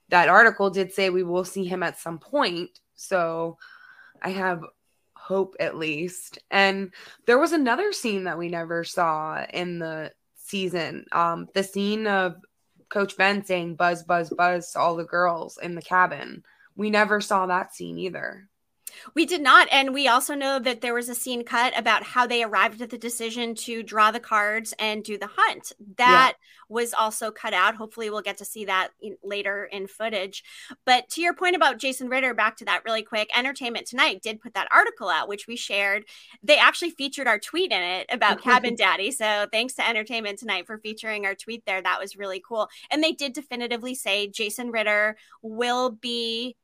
[0.09, 3.57] that article did say we will see him at some point so
[4.21, 4.63] I have
[5.13, 6.39] hope at least.
[6.49, 6.93] And
[7.25, 11.05] there was another scene that we never saw in the season.
[11.11, 12.37] Um, the scene of
[12.89, 16.43] Coach Ben saying buzz, buzz, buzz to all the girls in the cabin.
[16.75, 18.47] We never saw that scene either.
[19.13, 19.67] We did not.
[19.71, 22.89] And we also know that there was a scene cut about how they arrived at
[22.89, 25.71] the decision to draw the cards and do the hunt.
[25.97, 26.45] That yeah.
[26.69, 27.75] was also cut out.
[27.75, 28.89] Hopefully, we'll get to see that
[29.23, 30.43] later in footage.
[30.85, 34.41] But to your point about Jason Ritter, back to that really quick Entertainment Tonight did
[34.41, 36.05] put that article out, which we shared.
[36.43, 39.11] They actually featured our tweet in it about Cabin Daddy.
[39.11, 41.81] So thanks to Entertainment Tonight for featuring our tweet there.
[41.81, 42.69] That was really cool.
[42.91, 46.55] And they did definitively say Jason Ritter will be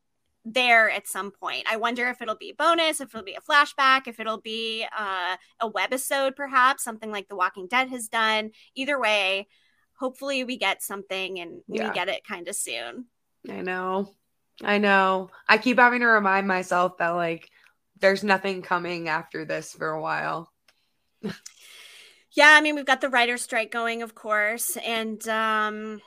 [0.45, 1.65] there at some point.
[1.69, 4.85] I wonder if it'll be a bonus, if it'll be a flashback, if it'll be
[4.97, 8.51] uh, a webisode, perhaps something like The Walking Dead has done.
[8.75, 9.47] Either way,
[9.95, 11.87] hopefully we get something and yeah.
[11.87, 13.05] we get it kind of soon.
[13.49, 14.09] I know.
[14.63, 15.29] I know.
[15.47, 17.49] I keep having to remind myself that like
[17.99, 20.51] there's nothing coming after this for a while.
[21.21, 21.31] yeah,
[22.51, 26.01] I mean we've got the writer's strike going, of course, and um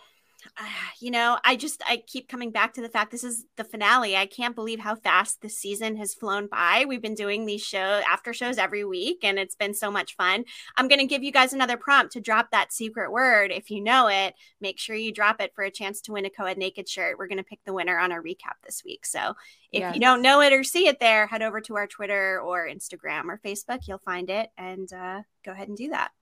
[1.01, 4.17] you know, I just I keep coming back to the fact this is the finale.
[4.17, 6.85] I can't believe how fast this season has flown by.
[6.87, 10.45] We've been doing these show after shows every week and it's been so much fun.
[10.77, 13.51] I'm going to give you guys another prompt to drop that secret word.
[13.51, 16.31] If you know it, make sure you drop it for a chance to win a
[16.31, 17.19] co-ed naked shirt.
[17.19, 19.07] We're going to pick the winner on our recap this week.
[19.07, 19.35] So,
[19.73, 19.95] if yes.
[19.95, 23.25] you don't know it or see it there, head over to our Twitter or Instagram
[23.25, 23.81] or Facebook.
[23.87, 26.13] You'll find it and uh, go ahead and do that.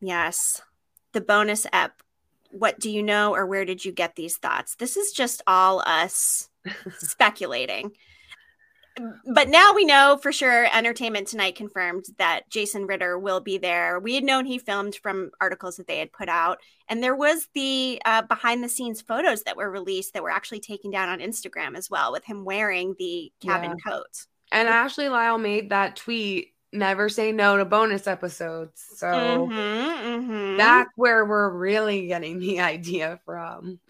[0.00, 0.62] Yes
[1.12, 2.02] the bonus ep
[2.50, 4.74] what do you know or where did you get these thoughts?
[4.76, 6.48] This is just all us
[6.98, 7.92] speculating.
[9.32, 14.00] But now we know for sure entertainment tonight confirmed that jason ritter will be there.
[14.00, 17.46] We had known he filmed from articles that they had put out and there was
[17.54, 21.20] the uh, behind the scenes photos that were released that were actually taken down on
[21.20, 23.92] instagram as well with him wearing the cabin yeah.
[23.92, 24.26] coat.
[24.50, 28.84] And ashley lyle made that tweet never say no to bonus episodes.
[28.96, 30.56] So mm-hmm, mm-hmm.
[30.56, 33.80] that's where we're really getting the idea from.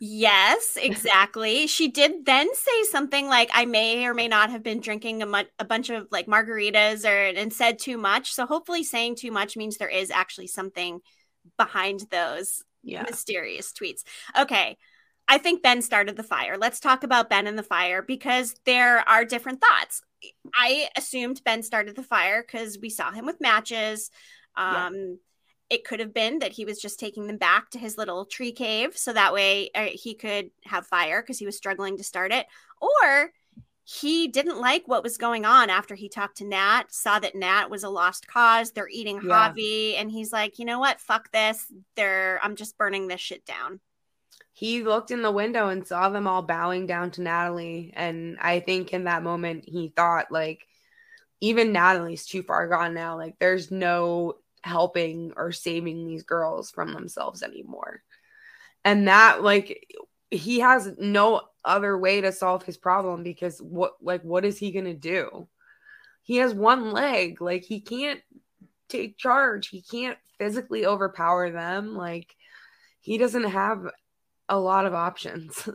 [0.00, 1.66] yes, exactly.
[1.66, 5.26] she did then say something like, I may or may not have been drinking a,
[5.26, 8.32] mu- a bunch of like margaritas or and said too much.
[8.32, 11.00] So hopefully, saying too much means there is actually something
[11.56, 13.02] behind those yeah.
[13.02, 14.02] mysterious tweets.
[14.38, 14.76] Okay.
[15.28, 16.56] I think Ben started the fire.
[16.58, 20.02] Let's talk about Ben and the fire because there are different thoughts.
[20.54, 24.10] I assumed Ben started the fire because we saw him with matches.
[24.56, 25.14] Um, yeah.
[25.70, 28.52] It could have been that he was just taking them back to his little tree
[28.52, 32.32] cave so that way uh, he could have fire because he was struggling to start
[32.32, 32.46] it.
[32.80, 33.32] Or
[33.84, 37.68] he didn't like what was going on after he talked to Nat, saw that Nat
[37.68, 38.72] was a lost cause.
[38.72, 39.52] They're eating yeah.
[39.52, 41.00] Javi, and he's like, you know what?
[41.00, 41.70] Fuck this.
[41.96, 43.80] They're I'm just burning this shit down
[44.58, 47.92] he looked in the window and saw them all bowing down to Natalie.
[47.94, 50.66] And I think in that moment, he thought, like,
[51.40, 53.16] even Natalie's too far gone now.
[53.16, 58.02] Like, there's no helping or saving these girls from themselves anymore.
[58.84, 59.86] And that, like,
[60.28, 64.72] he has no other way to solve his problem because what, like, what is he
[64.72, 65.46] going to do?
[66.24, 67.40] He has one leg.
[67.40, 68.22] Like, he can't
[68.88, 71.96] take charge, he can't physically overpower them.
[71.96, 72.34] Like,
[72.98, 73.86] he doesn't have
[74.48, 75.68] a lot of options.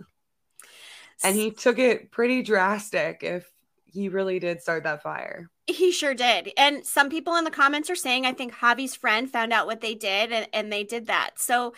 [1.23, 3.49] and he took it pretty drastic if
[3.85, 5.49] he really did start that fire.
[5.67, 6.51] He sure did.
[6.57, 9.81] And some people in the comments are saying, I think Javi's friend found out what
[9.81, 11.31] they did and, and they did that.
[11.37, 11.73] So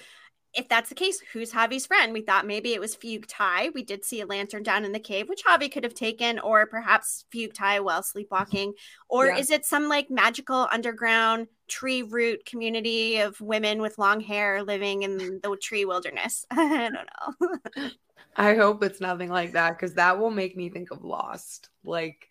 [0.56, 2.13] if that's the case, who's Javi's friend?
[2.13, 3.70] We thought maybe it was Fugue Tai.
[3.74, 6.65] We did see a lantern down in the cave, which Javi could have taken, or
[6.65, 8.74] perhaps Fugue Tai while sleepwalking.
[9.10, 9.38] Or yeah.
[9.38, 15.04] is it some like magical underground tree root community of women with long hair living
[15.04, 16.46] in the tree wilderness?
[16.52, 17.89] I don't know.
[18.38, 21.70] I hope it's nothing like that because that will make me think of Lost.
[21.84, 22.28] Like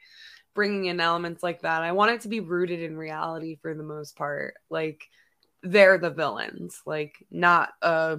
[0.55, 1.83] bringing in elements like that.
[1.83, 4.55] I want it to be rooted in reality for the most part.
[4.71, 5.03] Like,
[5.65, 8.17] they're the villains like not uh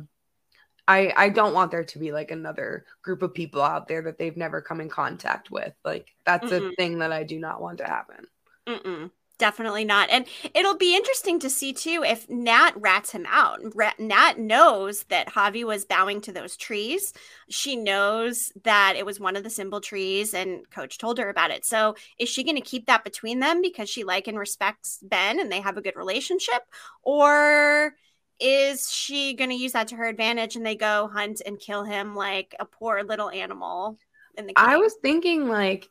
[0.87, 4.17] i i don't want there to be like another group of people out there that
[4.19, 6.71] they've never come in contact with like that's Mm-mm.
[6.71, 8.27] a thing that i do not want to happen
[8.67, 9.11] Mm-mm.
[9.37, 10.09] Definitely not.
[10.09, 13.59] And it'll be interesting to see too if Nat rats him out.
[13.99, 17.11] Nat knows that Javi was bowing to those trees.
[17.49, 21.51] She knows that it was one of the symbol trees and coach told her about
[21.51, 21.65] it.
[21.65, 25.39] So is she going to keep that between them because she like and respects Ben
[25.41, 26.63] and they have a good relationship
[27.03, 27.93] or
[28.39, 31.83] is she going to use that to her advantage and they go hunt and kill
[31.83, 33.97] him like a poor little animal
[34.37, 34.65] in the cave?
[34.65, 35.89] I was thinking like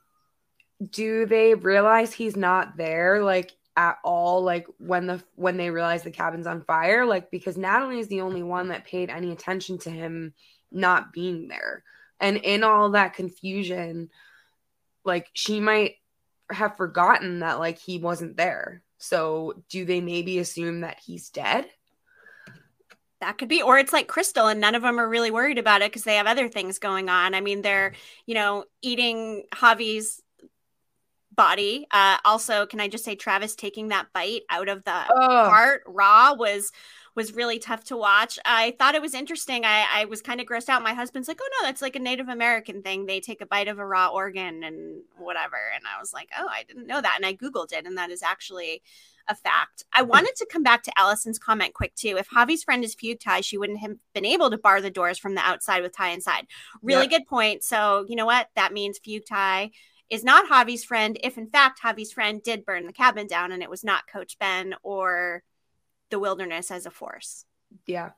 [0.90, 6.02] do they realize he's not there like at all like when the when they realize
[6.02, 7.06] the cabin's on fire?
[7.06, 10.34] Like because Natalie is the only one that paid any attention to him
[10.70, 11.84] not being there.
[12.20, 14.10] And in all that confusion
[15.04, 15.96] like she might
[16.50, 18.82] have forgotten that like he wasn't there.
[18.98, 21.66] So do they maybe assume that he's dead?
[23.20, 25.82] That could be or it's like crystal and none of them are really worried about
[25.82, 27.34] it because they have other things going on.
[27.34, 27.94] I mean they're
[28.26, 30.20] you know eating javi's
[31.34, 31.86] body.
[31.90, 35.48] Uh, also, can I just say Travis taking that bite out of the oh.
[35.48, 36.72] heart raw was
[37.14, 38.38] was really tough to watch.
[38.44, 39.64] I thought it was interesting.
[39.64, 40.82] I, I was kind of grossed out.
[40.82, 43.06] My husband's like, "Oh no, that's like a Native American thing.
[43.06, 46.48] They take a bite of a raw organ and whatever." And I was like, "Oh,
[46.48, 48.82] I didn't know that." And I googled it, and that is actually
[49.28, 49.84] a fact.
[49.92, 52.16] I wanted to come back to Allison's comment quick too.
[52.18, 55.18] If Javi's friend is Fugue Tai, she wouldn't have been able to bar the doors
[55.18, 56.46] from the outside with Tai inside.
[56.82, 57.10] Really yep.
[57.10, 57.62] good point.
[57.62, 58.48] So you know what?
[58.56, 59.70] That means Fugue Tai
[60.10, 63.62] is not Javi's friend if in fact Javi's friend did burn the cabin down and
[63.62, 65.42] it was not Coach Ben or
[66.10, 67.44] the wilderness as a force.
[67.86, 68.10] Yeah.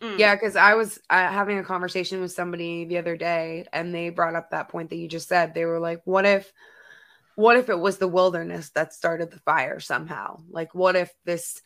[0.00, 0.18] Mm.
[0.18, 4.08] Yeah, because I was uh, having a conversation with somebody the other day, and they
[4.08, 5.52] brought up that point that you just said.
[5.52, 6.50] They were like, "What if,
[7.34, 10.40] what if it was the wilderness that started the fire somehow?
[10.48, 11.60] Like, what if this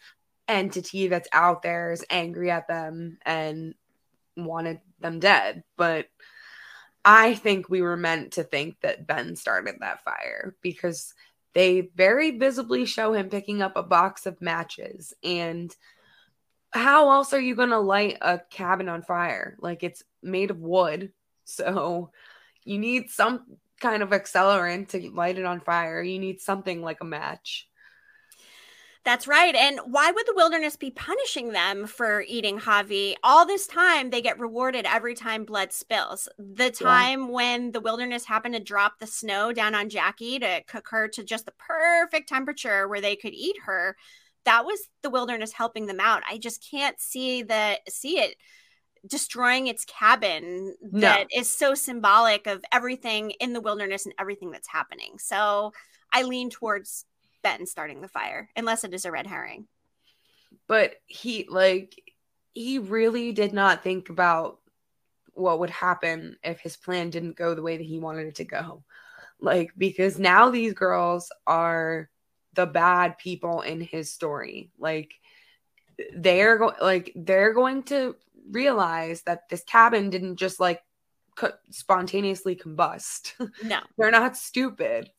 [0.49, 3.75] entity that's out there is angry at them and
[4.37, 6.07] wanted them dead, but
[7.05, 11.13] I think we were meant to think that Ben started that fire because
[11.53, 15.13] they very visibly show him picking up a box of matches.
[15.23, 15.75] And
[16.73, 19.57] how else are you going to light a cabin on fire?
[19.61, 21.13] Like it's made of wood.
[21.47, 22.11] So
[22.65, 26.03] you need some kind of accelerant to light it on fire.
[26.03, 27.69] You need something like a match.
[29.05, 29.55] That's right.
[29.55, 33.15] And why would the wilderness be punishing them for eating Javi?
[33.23, 36.27] All this time, they get rewarded every time blood spills.
[36.39, 37.29] The time yeah.
[37.29, 41.23] when the wilderness happened to drop the snow down on Jackie to cook her to
[41.23, 43.95] just the perfect temperature where they could eat her,
[44.47, 46.23] that was the wilderness helping them out.
[46.29, 48.37] I just can't see the see it
[49.07, 51.01] destroying its cabin no.
[51.01, 55.19] that is so symbolic of everything in the wilderness and everything that's happening.
[55.19, 55.73] So
[56.11, 57.05] I lean towards
[57.45, 59.69] Ben starting the fire, unless it is a red herring.
[60.67, 61.95] But he, like,
[62.53, 64.59] he really did not think about
[65.35, 68.45] what would happen if his plan didn't go the way that he wanted it to
[68.45, 68.83] go.
[69.41, 72.09] Like, because now these girls are
[72.55, 74.71] the bad people in his story.
[74.79, 75.13] Like,
[76.17, 78.17] they're going, like, they're going to
[78.51, 80.83] realize that this cabin didn't just like
[81.35, 83.33] co- spontaneously combust.
[83.63, 85.11] No, they're not stupid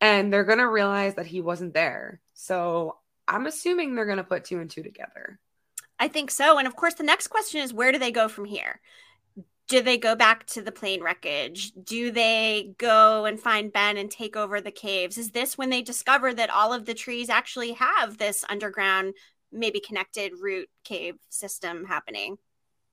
[0.00, 2.20] and they're going to realize that he wasn't there.
[2.34, 5.38] So I'm assuming they're going to put two and two together.
[5.98, 6.58] I think so.
[6.58, 8.80] And of course, the next question is where do they go from here?
[9.66, 11.72] Do they go back to the plane wreckage?
[11.72, 15.18] Do they go and find Ben and take over the caves?
[15.18, 19.14] Is this when they discover that all of the trees actually have this underground,
[19.52, 22.38] maybe connected root cave system happening?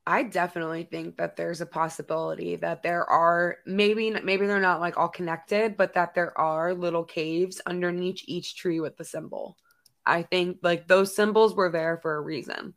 [0.07, 4.97] I definitely think that there's a possibility that there are maybe maybe they're not like
[4.97, 9.57] all connected, but that there are little caves underneath each tree with the symbol.
[10.05, 12.75] I think like those symbols were there for a reason.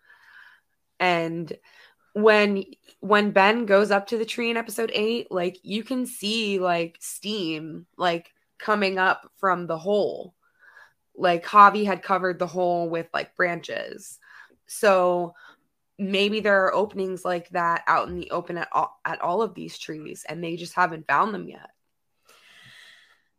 [0.98, 1.52] And
[2.14, 2.64] when
[3.00, 6.96] when Ben goes up to the tree in episode 8, like you can see like
[7.00, 10.34] steam like coming up from the hole.
[11.14, 14.18] Like Javi had covered the hole with like branches.
[14.66, 15.34] So
[15.98, 19.54] maybe there are openings like that out in the open at all, at all of
[19.54, 21.70] these trees and they just haven't found them yet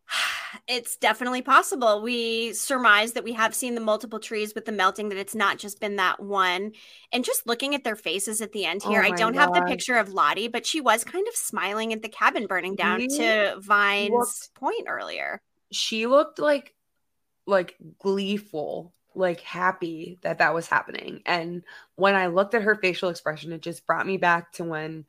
[0.67, 2.01] it's definitely possible.
[2.01, 5.57] We surmise that we have seen the multiple trees with the melting, that it's not
[5.57, 6.71] just been that one.
[7.11, 9.41] And just looking at their faces at the end oh here, oh I don't God.
[9.41, 12.75] have the picture of Lottie, but she was kind of smiling at the cabin burning
[12.75, 15.41] down she to Vine's looked, point earlier.
[15.71, 16.73] She looked like
[17.45, 21.21] like gleeful like happy that that was happening.
[21.25, 21.63] And
[21.95, 25.05] when I looked at her facial expression, it just brought me back to when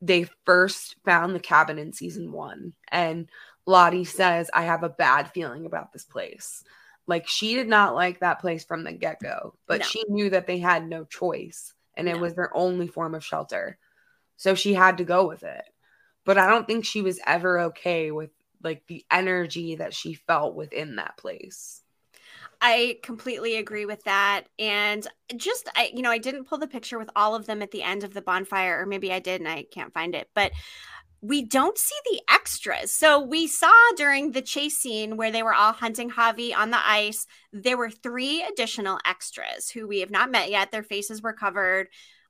[0.00, 2.74] they first found the cabin in season one.
[2.90, 3.28] And
[3.66, 6.62] Lottie says, I have a bad feeling about this place.
[7.06, 9.86] Like she did not like that place from the get go, but no.
[9.86, 12.12] she knew that they had no choice and no.
[12.14, 13.78] it was their only form of shelter.
[14.36, 15.64] So she had to go with it.
[16.24, 18.30] But I don't think she was ever okay with
[18.62, 21.82] like the energy that she felt within that place.
[22.60, 24.44] I completely agree with that.
[24.58, 25.06] And
[25.36, 27.82] just, I, you know, I didn't pull the picture with all of them at the
[27.82, 30.52] end of the bonfire, or maybe I did and I can't find it, but
[31.20, 32.92] we don't see the extras.
[32.92, 36.78] So we saw during the chase scene where they were all hunting Javi on the
[36.78, 40.70] ice, there were three additional extras who we have not met yet.
[40.70, 41.88] Their faces were covered.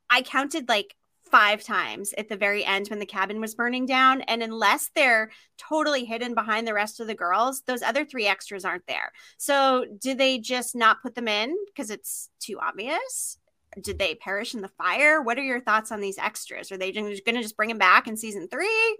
[0.09, 0.95] I counted like
[1.31, 4.22] five times at the very end when the cabin was burning down.
[4.22, 8.64] And unless they're totally hidden behind the rest of the girls, those other three extras
[8.64, 9.12] aren't there.
[9.37, 13.39] So, do they just not put them in because it's too obvious?
[13.81, 15.22] Did they perish in the fire?
[15.22, 16.72] What are your thoughts on these extras?
[16.72, 18.99] Are they going to just bring them back in season three?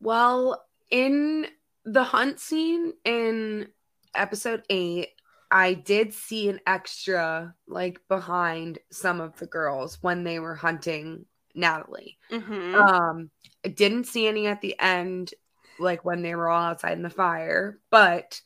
[0.00, 1.46] Well, in
[1.84, 3.68] the hunt scene in
[4.14, 5.08] episode eight,
[5.50, 11.26] I did see an extra like behind some of the girls when they were hunting
[11.54, 12.18] Natalie.
[12.30, 12.74] Mm-hmm.
[12.74, 13.30] Um,
[13.64, 15.32] I didn't see any at the end,
[15.78, 18.40] like when they were all outside in the fire, but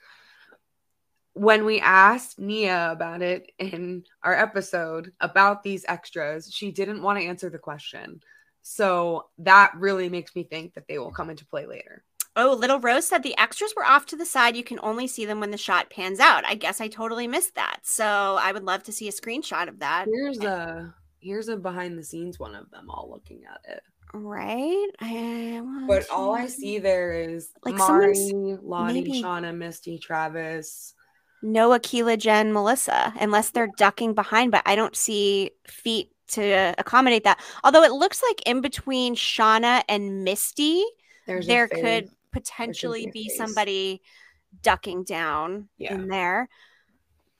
[1.35, 7.19] when we asked Nia about it in our episode about these extras, she didn't want
[7.19, 8.21] to answer the question.
[8.63, 12.05] So that really makes me think that they will come into play later.
[12.37, 14.57] Oh, Little Rose said the extras were off to the side.
[14.57, 16.45] You can only see them when the shot pans out.
[16.45, 17.81] I guess I totally missed that.
[17.83, 20.07] So I would love to see a screenshot of that.
[20.13, 20.95] Here's a
[21.25, 23.83] here's a behind the scenes one of them all looking at it.
[24.13, 24.87] Right.
[25.01, 28.15] I but all I see there is like Mari,
[28.63, 29.23] Lottie, maybe...
[29.23, 30.95] Shauna, Misty, Travis.
[31.43, 37.25] No Akilah, Jen, Melissa, unless they're ducking behind, but I don't see feet to accommodate
[37.25, 37.41] that.
[37.65, 40.85] Although it looks like in between Shauna and Misty,
[41.27, 43.37] There's there could potentially be face.
[43.37, 44.01] somebody
[44.63, 45.95] ducking down yeah.
[45.95, 46.49] in there.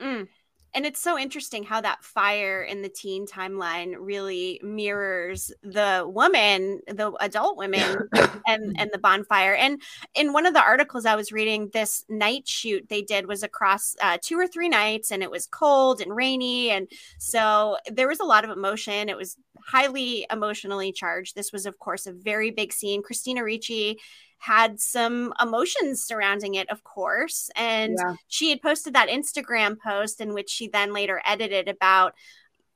[0.01, 0.29] Mm
[0.75, 6.81] and it's so interesting how that fire in the teen timeline really mirrors the woman
[6.89, 8.09] the adult women
[8.47, 9.55] and and the bonfire.
[9.55, 9.81] And
[10.15, 13.95] in one of the articles i was reading this night shoot they did was across
[14.03, 18.21] uh, two or three nights and it was cold and rainy and so there was
[18.21, 19.09] a lot of emotion.
[19.09, 21.35] It was highly emotionally charged.
[21.35, 23.03] This was of course a very big scene.
[23.03, 23.99] Christina ricci
[24.45, 27.49] had some emotions surrounding it, of course.
[27.57, 28.15] And yeah.
[28.29, 32.13] she had posted that Instagram post in which she then later edited about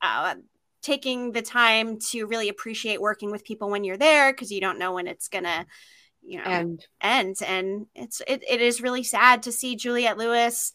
[0.00, 0.36] uh,
[0.80, 4.78] taking the time to really appreciate working with people when you're there because you don't
[4.78, 5.66] know when it's gonna
[6.22, 10.72] you know end end and it's it, it is really sad to see juliette lewis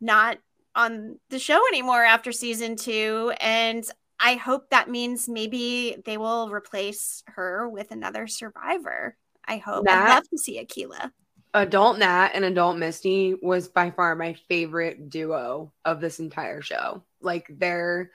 [0.00, 0.38] not
[0.74, 3.84] on the show anymore after season two and
[4.20, 9.16] i hope that means maybe they will replace her with another survivor
[9.46, 9.84] I hope.
[9.84, 11.10] Nat, I'd love to see Akilah.
[11.54, 17.04] Adult Nat and Adult Misty was by far my favorite duo of this entire show.
[17.20, 18.10] Like their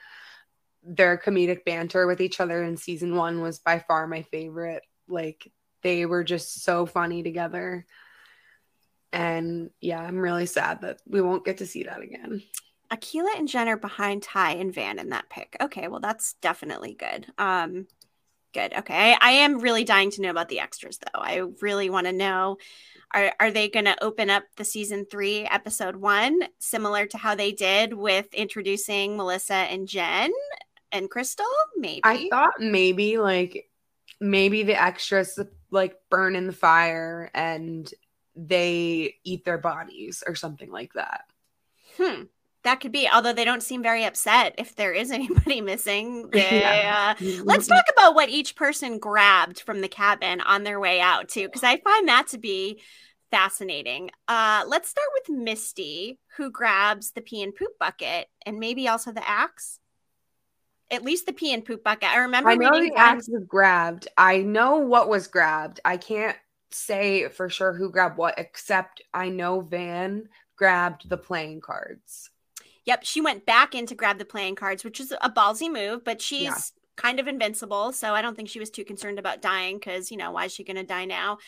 [0.82, 4.82] their comedic banter with each other in season one was by far my favorite.
[5.08, 5.50] Like
[5.82, 7.86] they were just so funny together.
[9.12, 12.42] And yeah, I'm really sad that we won't get to see that again.
[12.92, 15.56] Akilah and Jen are behind Tai and Van in that pick.
[15.60, 17.26] Okay, well that's definitely good.
[17.38, 17.86] Um
[18.52, 18.74] Good.
[18.74, 19.12] Okay.
[19.12, 21.20] I, I, am really dying to know about the extras, though.
[21.20, 22.58] I really want to know
[23.12, 27.34] are, are they going to open up the season three, episode one, similar to how
[27.34, 30.32] they did with introducing Melissa and Jen
[30.90, 31.46] and Crystal?
[31.76, 32.00] Maybe.
[32.02, 33.70] I thought maybe like
[34.20, 35.38] maybe the extras
[35.70, 37.92] like burn in the fire and
[38.34, 41.24] they eat their bodies or something like that.
[41.96, 42.24] Hmm
[42.64, 46.30] that could be although they don't seem very upset if there is anybody missing.
[46.32, 47.14] They, yeah.
[47.20, 51.28] uh, let's talk about what each person grabbed from the cabin on their way out
[51.28, 52.80] too because i find that to be
[53.30, 54.10] fascinating.
[54.26, 59.12] Uh, let's start with misty who grabs the pee and poop bucket and maybe also
[59.12, 59.78] the axe.
[60.90, 62.10] At least the pee and poop bucket.
[62.10, 64.08] I remember i know the axe was grabbed.
[64.18, 65.78] I know what was grabbed.
[65.84, 66.36] I can't
[66.72, 72.29] say for sure who grabbed what except i know van grabbed the playing cards
[72.90, 76.04] Yep, she went back in to grab the playing cards, which is a ballsy move,
[76.04, 76.56] but she's yeah.
[76.96, 77.92] kind of invincible.
[77.92, 80.52] So I don't think she was too concerned about dying because, you know, why is
[80.52, 81.38] she going to die now?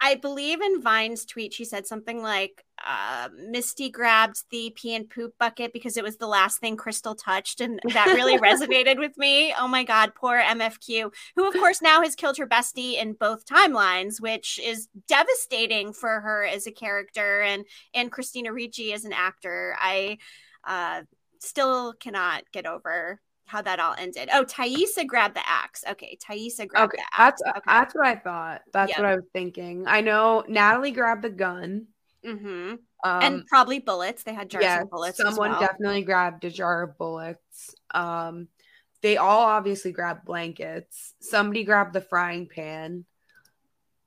[0.00, 5.10] I believe in Vine's tweet, she said something like uh, Misty grabbed the pee and
[5.10, 7.60] poop bucket because it was the last thing Crystal touched.
[7.60, 9.52] And that really resonated with me.
[9.58, 13.46] Oh my God, poor MFQ, who, of course, now has killed her bestie in both
[13.46, 19.12] timelines, which is devastating for her as a character and, and Christina Ricci as an
[19.12, 19.74] actor.
[19.80, 20.18] I
[20.64, 21.02] uh,
[21.38, 24.28] still cannot get over how that all ended.
[24.32, 25.84] Oh, Taissa grabbed the axe.
[25.90, 27.42] Okay, Taissa grabbed okay, the axe.
[27.44, 27.60] That's okay.
[27.66, 28.62] that's what I thought.
[28.72, 28.98] That's yep.
[28.98, 29.84] what I was thinking.
[29.86, 31.86] I know Natalie grabbed the gun.
[32.24, 32.74] Mm-hmm.
[33.04, 34.22] Um, and probably bullets.
[34.22, 35.18] They had jars of bullets.
[35.18, 35.60] Someone well.
[35.60, 37.74] definitely grabbed a jar of bullets.
[37.92, 38.48] Um,
[39.02, 41.14] they all obviously grabbed blankets.
[41.20, 43.04] Somebody grabbed the frying pan.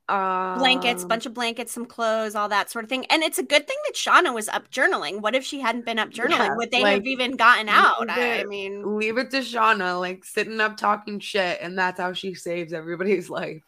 [0.08, 3.06] Um, blankets, bunch of blankets, some clothes, all that sort of thing.
[3.06, 5.20] And it's a good thing that Shauna was up journaling.
[5.20, 6.30] What if she hadn't been up journaling?
[6.30, 8.08] Yeah, Would they like, have even gotten out?
[8.08, 12.12] I, I mean, leave it to Shauna, like sitting up talking shit, and that's how
[12.12, 13.62] she saves everybody's life.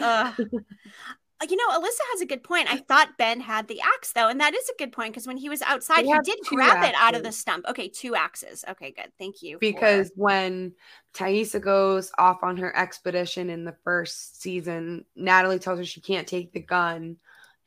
[0.00, 0.32] uh,
[1.40, 2.70] Uh, you know, Alyssa has a good point.
[2.72, 5.36] I thought Ben had the axe though, and that is a good point because when
[5.36, 7.64] he was outside, He he did grab it out of the stump.
[7.68, 8.64] Okay, two axes.
[8.68, 9.12] Okay, good.
[9.18, 9.54] Thank you.
[9.56, 10.74] for- because when
[11.14, 16.26] Taissa goes off on her expedition in the first season, Natalie tells her she can't
[16.26, 17.18] take the gun,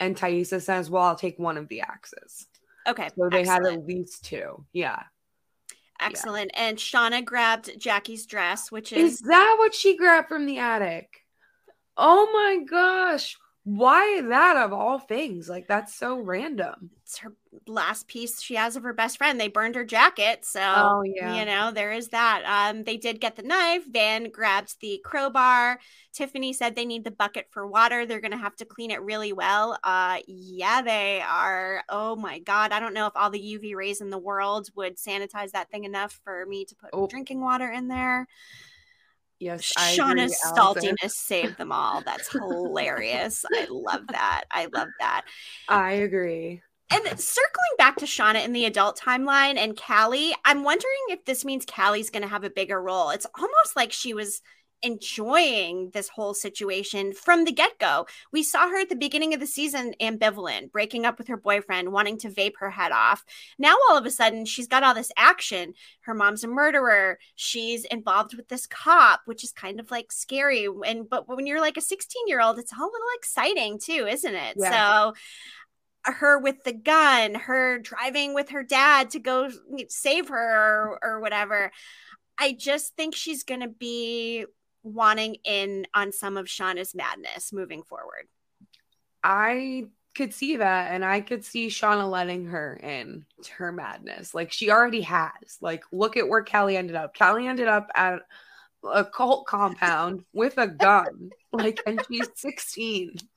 [0.01, 2.47] and Taissa says, "Well, I'll take one of the axes."
[2.87, 4.65] okay, So they had at least two.
[4.73, 5.03] Yeah.
[5.99, 6.49] excellent.
[6.55, 11.23] And Shauna grabbed Jackie's dress, which Is is that what she grabbed from the attic?
[11.95, 13.37] Oh my gosh.
[13.63, 15.47] Why that of all things?
[15.47, 16.89] Like that's so random.
[17.03, 17.33] it's her
[17.67, 19.39] last piece she has of her best friend.
[19.39, 21.35] They burned her jacket, so Oh, yeah.
[21.35, 22.41] you know there is that.
[22.45, 23.83] Um, they did get the knife.
[23.87, 25.79] Van grabbed the crowbar.
[26.11, 28.05] Tiffany said they need the bucket for water.
[28.07, 29.77] They're gonna have to clean it really well.
[29.83, 31.83] Uh, yeah, they are.
[31.87, 34.97] Oh my god, I don't know if all the UV rays in the world would
[34.97, 37.05] sanitize that thing enough for me to put Oh.
[37.05, 38.27] drinking water in there.
[39.41, 42.03] Yes, I Shauna's saltiness saved them all.
[42.05, 43.43] That's hilarious.
[43.51, 44.43] I love that.
[44.51, 45.23] I love that.
[45.67, 46.61] I agree.
[46.91, 51.43] And circling back to Shauna in the adult timeline and Callie, I'm wondering if this
[51.43, 53.09] means Callie's going to have a bigger role.
[53.09, 54.43] It's almost like she was
[54.83, 58.07] enjoying this whole situation from the get go.
[58.31, 61.91] We saw her at the beginning of the season ambivalent, breaking up with her boyfriend,
[61.91, 63.23] wanting to vape her head off.
[63.59, 65.73] Now, all of a sudden, she's got all this action.
[66.01, 67.19] Her mom's a murderer.
[67.35, 70.67] She's involved with this cop, which is kind of like scary.
[70.85, 74.07] And but when you're like a 16 year old, it's all a little exciting too,
[74.09, 74.55] isn't it?
[74.57, 74.71] Yeah.
[74.71, 75.13] So
[76.03, 79.49] her with the gun, her driving with her dad to go
[79.89, 81.71] save her or, or whatever.
[82.37, 84.45] I just think she's going to be
[84.83, 88.27] wanting in on some of Shauna's madness moving forward.
[89.23, 94.33] I could see that, and I could see Shauna letting her in to her madness.
[94.33, 95.57] Like she already has.
[95.61, 97.15] Like, look at where Callie ended up.
[97.17, 98.21] Callie ended up at
[98.83, 101.31] a cult compound with a gun.
[101.53, 103.15] Like, and she's 16.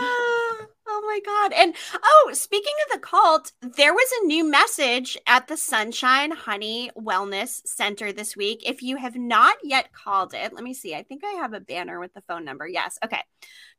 [0.00, 0.66] Ah.
[0.86, 1.52] Oh my god.
[1.54, 6.90] And oh, speaking of the cult, there was a new message at the Sunshine Honey
[6.96, 8.68] Wellness Center this week.
[8.68, 10.94] If you have not yet called it, let me see.
[10.94, 12.68] I think I have a banner with the phone number.
[12.68, 12.98] Yes.
[13.02, 13.22] Okay.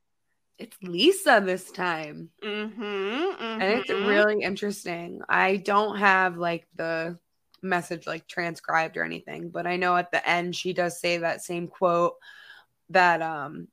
[0.57, 2.29] It's Lisa this time.
[2.43, 5.21] Mm-hmm, And it's really interesting.
[5.27, 7.19] I don't have like the
[7.65, 11.43] message like transcribed or anything, but I know at the end she does say that
[11.43, 12.15] same quote
[12.89, 13.67] that um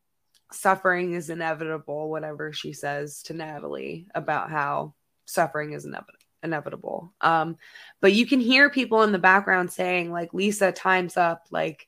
[0.52, 7.12] suffering is inevitable, whatever she says to Natalie about how suffering is inevitable inevitable.
[7.20, 7.56] Um,
[8.00, 11.86] but you can hear people in the background saying, like, Lisa, time's up, like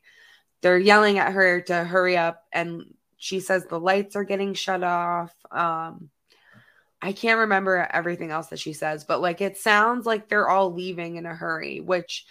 [0.61, 4.83] they're yelling at her to hurry up, and she says the lights are getting shut
[4.83, 5.33] off.
[5.51, 6.09] Um,
[7.05, 10.73] I can't remember everything else that she says, but like it sounds like they're all
[10.73, 12.25] leaving in a hurry, which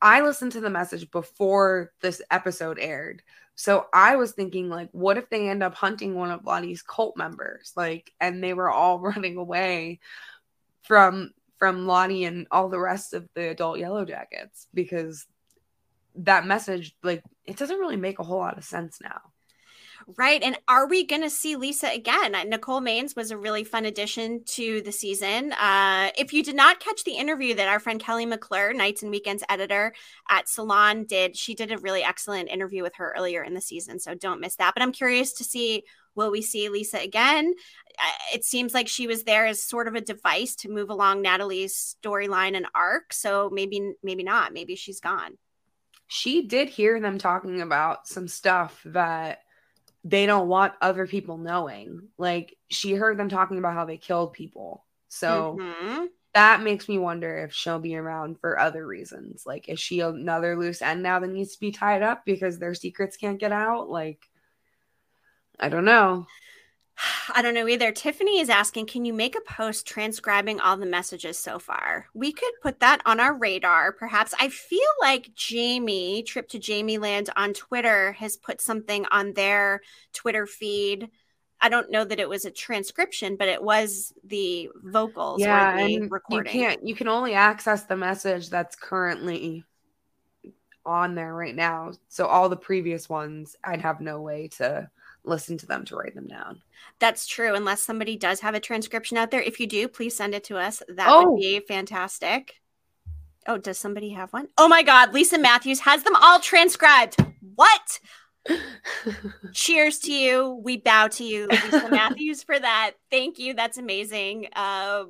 [0.00, 3.24] I listened to the message before this episode aired.
[3.56, 7.16] So I was thinking, like, what if they end up hunting one of Lottie's cult
[7.16, 7.72] members?
[7.74, 9.98] Like, and they were all running away
[10.82, 15.26] from from Lottie and all the rest of the adult yellow jackets because
[16.14, 19.22] that message, like, it doesn't really make a whole lot of sense now.
[20.16, 20.40] Right.
[20.40, 22.36] And are we going to see Lisa again?
[22.36, 25.52] Uh, Nicole Maines was a really fun addition to the season.
[25.52, 29.10] Uh, if you did not catch the interview that our friend Kelly McClure, Nights and
[29.10, 29.92] Weekends editor
[30.30, 33.98] at Salon, did, she did a really excellent interview with her earlier in the season.
[33.98, 34.74] So don't miss that.
[34.74, 35.82] But I'm curious to see
[36.14, 37.52] will we see Lisa again?
[37.98, 41.20] Uh, It seems like she was there as sort of a device to move along
[41.20, 43.12] Natalie's storyline and arc.
[43.12, 44.52] So maybe, maybe not.
[44.52, 45.36] Maybe she's gone.
[46.08, 49.40] she did hear them talking about some stuff that
[50.06, 52.08] they don't want other people knowing.
[52.18, 54.84] Like she heard them talking about how they killed people.
[55.08, 56.10] So Mhm.
[56.34, 59.46] that makes me wonder if she'll be around for other reasons.
[59.46, 62.74] Like is she another loose end now that needs to be tied up because their
[62.74, 63.90] secrets can't get out?
[63.90, 64.30] Like
[65.60, 66.26] I don't know.
[67.34, 67.92] I don't know either.
[67.92, 72.06] Tiffany is asking, can you make a post transcribing all the messages so far?
[72.14, 74.34] We could put that on our radar, perhaps.
[74.40, 79.82] I feel like Jamie, Trip to Jamie Land on Twitter, has put something on their
[80.12, 81.10] Twitter feed.
[81.60, 85.96] I don't know that it was a transcription, but it was the vocals yeah, the
[85.96, 86.52] and recording.
[86.52, 89.64] you can't you can only access the message that's currently
[90.84, 91.92] on there right now.
[92.08, 94.90] So all the previous ones I'd have no way to
[95.26, 96.62] listen to them to write them down.
[96.98, 99.42] That's true, unless somebody does have a transcription out there.
[99.42, 100.82] If you do, please send it to us.
[100.88, 101.30] That Oh.
[101.32, 102.54] would be fantastic.
[103.48, 104.48] Oh, does somebody have one?
[104.58, 107.16] Oh my God, Lisa Matthews has them all transcribed.
[107.54, 108.00] What?
[109.52, 110.60] Cheers to you.
[110.64, 112.92] We bow to you, Lisa Matthews, for that.
[113.10, 113.54] Thank you.
[113.54, 114.48] That's amazing.
[114.54, 115.04] Uh,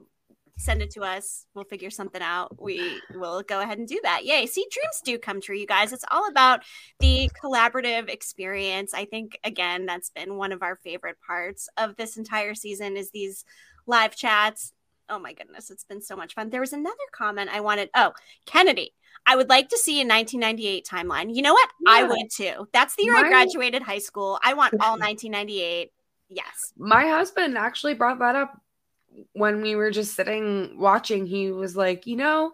[0.57, 1.47] send it to us.
[1.55, 2.61] We'll figure something out.
[2.61, 4.25] We will go ahead and do that.
[4.25, 4.47] Yay.
[4.47, 5.93] See, dreams do come true, you guys.
[5.93, 6.63] It's all about
[6.99, 8.95] the collaborative experience.
[8.95, 13.11] I think, again, that's been one of our favorite parts of this entire season is
[13.11, 13.45] these
[13.87, 14.73] live chats.
[15.09, 16.51] Oh my goodness, it's been so much fun.
[16.51, 17.91] There was another comment I wanted.
[17.95, 18.13] Oh,
[18.45, 18.93] Kennedy.
[19.25, 21.35] I would like to see a 1998 timeline.
[21.35, 21.69] You know what?
[21.87, 22.69] I would too.
[22.73, 24.39] That's the year I graduated high school.
[24.43, 25.93] I want all 1998.
[26.29, 26.73] Yes.
[26.77, 28.61] My husband actually brought that up
[29.33, 31.27] when we were just sitting watching.
[31.27, 32.53] He was like, you know,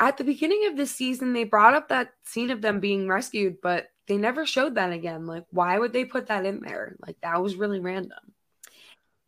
[0.00, 3.60] at the beginning of this season, they brought up that scene of them being rescued,
[3.62, 5.26] but they never showed that again.
[5.26, 6.96] Like, why would they put that in there?
[7.06, 8.18] Like, that was really random.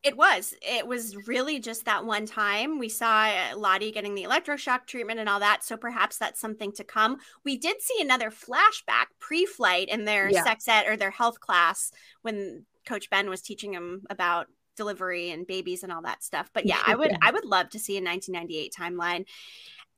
[0.02, 0.52] It was.
[0.60, 2.78] It was really just that one time.
[2.78, 5.64] We saw uh, Lottie getting the electroshock treatment and all that.
[5.64, 7.18] So perhaps that's something to come.
[7.42, 10.44] We did see another flashback pre flight in their Yeah.
[10.44, 15.46] sex ed or their health class when Coach Ben was teaching them about delivery and
[15.46, 16.50] babies and all that stuff.
[16.52, 17.18] But yeah, I would Yeah.
[17.22, 19.26] I would love to see a 1998 timeline.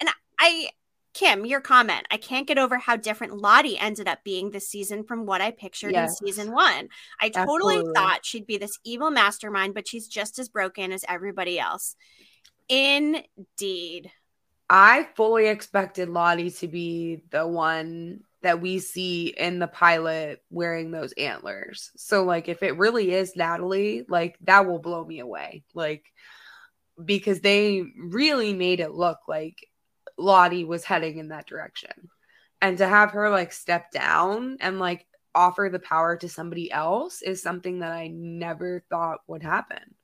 [0.01, 0.71] And I
[1.15, 2.07] Kim, your comment.
[2.11, 5.51] I can't get over how different Lottie ended up being this season from what I
[5.51, 6.21] pictured Yes.
[6.21, 6.91] in season one.
[7.19, 7.93] I totally Absolutely.
[7.95, 11.97] thought she'd be this evil mastermind, but she's just as broken as everybody else.
[12.69, 14.13] Indeed.
[14.69, 20.93] I fully expected Lottie to be the one that we see in the pilot wearing
[20.93, 21.91] those antlers.
[21.97, 25.65] So like if it really is Natalie, like that will blow me away.
[25.75, 26.05] Like
[27.05, 29.67] because they really made it look like
[30.17, 31.91] Lottie was heading in that direction.
[32.63, 37.23] And to have her like step down and like offer the power to somebody else
[37.23, 39.97] is something that I never thought would happen.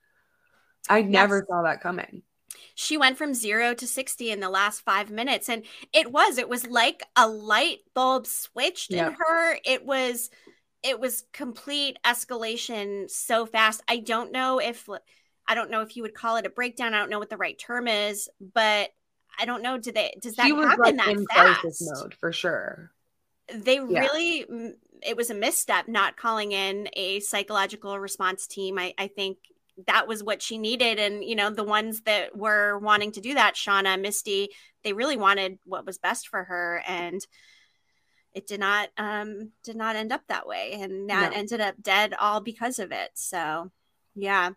[0.89, 2.23] I never saw that coming.
[2.75, 5.49] She went from zero to 60 in the last five minutes.
[5.49, 9.59] And it was, it was like a light bulb switched in her.
[9.65, 10.31] It was,
[10.83, 13.83] it was complete escalation so fast.
[13.89, 14.89] I don't know if,
[15.47, 16.95] I don't know if you would call it a breakdown.
[16.95, 18.91] I don't know what the right term is, but
[19.39, 19.79] I don't know.
[19.79, 21.63] Do they, does that She was happen like that in fast?
[21.63, 22.93] crisis mode for sure.
[23.53, 24.73] they really mm,
[25.03, 29.39] it was a misstep not calling in a psychological response team I, I think
[29.87, 33.35] that was what she needed and you know the ones that were wanting to do
[33.35, 34.49] that shauna misty
[34.85, 37.27] they really wanted what was best for her and
[38.35, 41.37] it did not um did not end up that way and nat No.
[41.37, 43.71] ended up dead all because of it so
[44.15, 44.51] yeah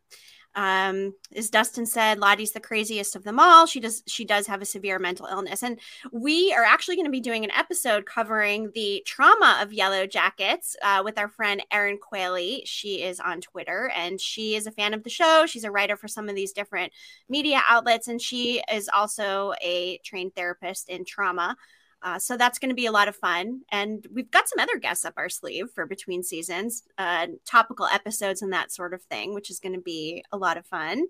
[0.55, 3.65] um as dustin said lottie's the craziest of them all.
[3.65, 5.63] She does she does have a severe mental illness.
[5.63, 5.79] And
[6.11, 10.75] we are actually going to be doing an episode covering the trauma of yellow jackets
[10.81, 14.93] uh, with our friend erin quayle she is on twitter and she is a fan
[14.93, 15.45] of the show.
[15.45, 16.93] She's a writer for some of these different
[17.29, 21.57] media outlets and she is also a trained therapist in trauma
[22.05, 23.61] uh, so that's going to be a lot of fun.
[23.69, 28.43] And we've got some other guests up our sleeve for between seasons, uh, topical episodes
[28.43, 31.07] and that sort of thing, which is going to be a lot of fun.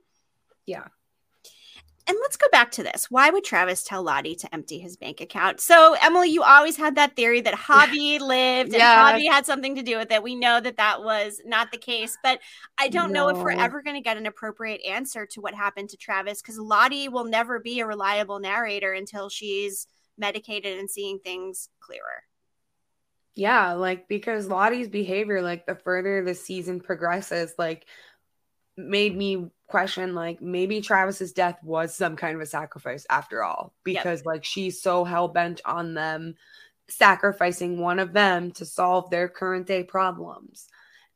[0.66, 0.86] Yeah.
[2.08, 3.10] And let's go back to this.
[3.12, 5.60] Why would Travis tell Lottie to empty his bank account?
[5.60, 9.00] So, Emily, you always had that theory that Javi lived and Yes.
[9.00, 10.24] Javi had something to do with it.
[10.24, 12.40] We know that that was not the case, but
[12.78, 15.90] I don't know if we're ever going to get an appropriate answer to what happened
[15.90, 19.88] to Travis because Lottie will never be a reliable narrator until she's
[20.18, 22.24] medicated and seeing things clearer.
[23.36, 27.86] Yeah, like because Lottie's behavior, like the further the season progresses, like
[28.78, 33.74] made me question like maybe Travis's death was some kind of a sacrifice after all.
[33.86, 34.04] Yep.
[34.04, 36.36] Because like she's so hell bent on them
[36.88, 40.68] sacrificing one of them to solve their current day problems.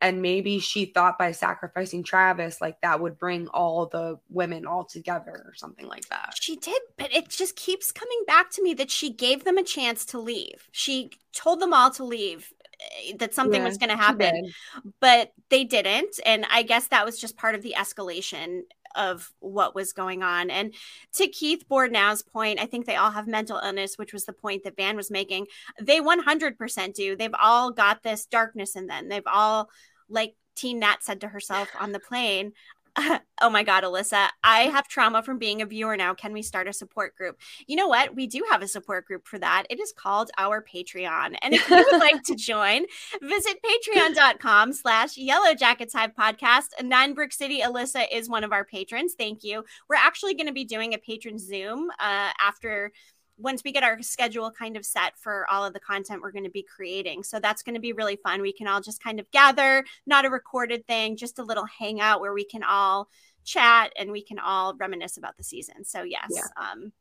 [0.01, 4.85] And maybe she thought by sacrificing Travis, like that would bring all the women all
[4.85, 6.35] together or something like that.
[6.39, 9.63] She did, but it just keeps coming back to me that she gave them a
[9.63, 10.69] chance to leave.
[10.71, 14.53] She told them all to leave, eh, that something was going to happen.
[15.01, 18.61] but they didn't and i guess that was just part of the escalation
[18.95, 20.49] of what was going on.
[20.49, 20.73] And
[21.15, 24.63] to keith Bordnow's point i think they all have mental illness which was the point
[24.63, 25.47] that van was making.
[25.81, 27.15] They 100% do.
[27.15, 29.09] They've all got this darkness in them.
[29.09, 29.69] They've all
[30.09, 32.53] like teen nat said to herself on the plane
[33.41, 36.13] oh my god alyssa i have trauma from being a viewer now.
[36.13, 37.37] Can we start a support group?
[37.67, 38.15] You know what?
[38.15, 39.65] We do have a support group for that.
[39.69, 41.35] It is called our patreon.
[41.41, 42.85] And if you would like to join
[43.21, 46.67] visit patreon.com slash yellow jackets hive podcast.
[46.81, 49.13] Nine brick city alyssa is one of our patrons.
[49.17, 49.63] Thank you.
[49.87, 52.91] We're actually going to be doing a patron zoom uh, after
[53.39, 56.43] once we get our schedule kind of set for all of the content we're going
[56.43, 57.23] to be creating.
[57.23, 58.41] So that's going to be really fun.
[58.41, 62.21] We can all just kind of gather, not a recorded thing, just a little hangout
[62.21, 63.09] where we can all
[63.43, 65.85] chat and we can all reminisce about the season.
[65.85, 66.41] So yes, yeah.
[66.57, 66.91] um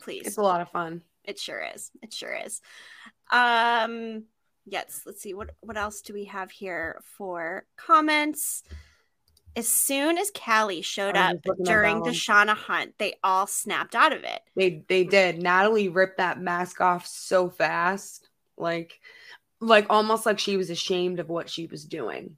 [0.00, 0.26] please.
[0.26, 1.02] It's a lot of fun.
[1.24, 1.90] It sure is.
[2.02, 2.60] It sure is.
[3.30, 4.24] Um
[4.66, 8.62] yes, let's see what what else do we have here for comments?
[9.56, 14.24] As soon as Callie showed up during the Shauna hunt, they all snapped out of
[14.24, 14.40] it.
[14.56, 15.42] They they did.
[15.42, 19.00] Natalie ripped that mask off so fast, like
[19.60, 22.36] like almost like she was ashamed of what she was doing.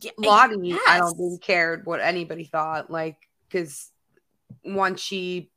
[0.00, 0.80] Yeah, Lottie, yes.
[0.88, 3.16] I don't think cared what anybody thought, like
[3.48, 3.90] because
[4.64, 5.50] once she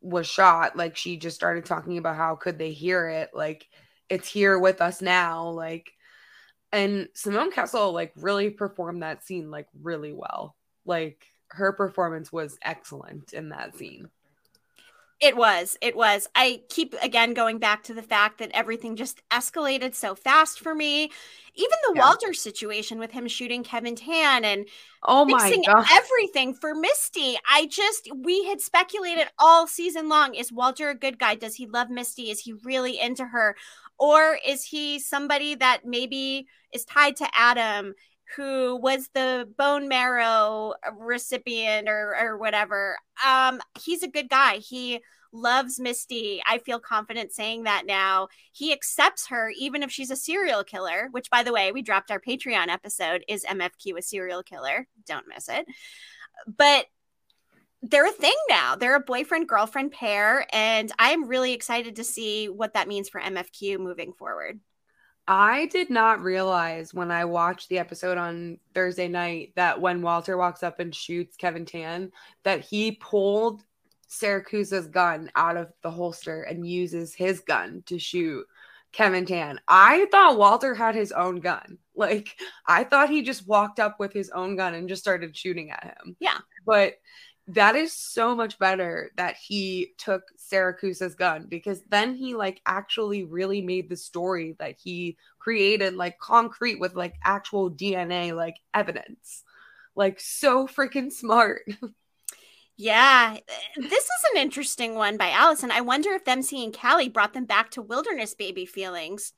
[0.00, 3.68] was shot, like she just started talking about how could they hear it, like
[4.08, 5.92] it's here with us now, like
[6.72, 10.56] and Simone Kessell like really performed that scene like really well.
[10.84, 14.08] Like her performance was excellent in that scene.
[15.20, 15.76] It was.
[15.82, 16.28] It was.
[16.34, 20.74] I keep again going back to the fact that everything just escalated so fast for
[20.74, 21.10] me.
[21.54, 22.06] Even the yeah.
[22.06, 24.66] Walter situation with him shooting Kevyn Tan and
[25.02, 27.36] oh my god, everything for Misty.
[27.50, 31.34] I just we had speculated all season long: is Walter a good guy?
[31.34, 32.30] Does he love Misty?
[32.30, 33.56] Is he really into her?
[33.98, 37.94] Or is he somebody that maybe is tied to Adam,
[38.36, 42.96] who was the bone marrow recipient or, or whatever?
[43.26, 44.56] Um, he's a good guy.
[44.56, 45.00] He
[45.32, 46.42] loves Misty.
[46.46, 48.28] I feel confident saying that now.
[48.52, 52.10] He accepts her even if she's a serial killer, which by the way, we dropped
[52.10, 54.86] our Patreon episode is MFQ a serial killer?
[55.06, 55.66] Don't miss it.
[56.46, 56.86] But
[57.82, 58.76] they're a thing now.
[58.76, 63.20] They're a boyfriend girlfriend pair, and I'm really excited to see what that means for
[63.20, 64.60] MFQ moving forward.
[65.30, 70.36] I did not realize when I watched the episode on Thursday night that when Walter
[70.36, 72.10] walks up and shoots Kevyn Tan,
[72.42, 73.62] that he pulled
[74.10, 78.44] Siracusa's gun out of the holster and uses his gun to shoot
[78.92, 79.60] Kevyn Tan.
[79.68, 81.78] I thought Walter had his own gun.
[82.00, 85.70] Like, I thought he just walked up with his own gun and just started shooting
[85.70, 86.16] at him.
[86.18, 86.38] Yeah.
[86.64, 86.94] But
[87.54, 93.24] that is so much better that he took Siracusa's gun because then he like actually
[93.24, 99.42] really made the story that he created like concrete with like actual DNA like evidence.
[99.96, 101.62] Like so freaking smart.
[102.82, 103.36] Yeah,
[103.76, 105.70] this is an interesting one by Allison.
[105.70, 109.34] I wonder if them seeing Callie brought them back to wilderness baby feelings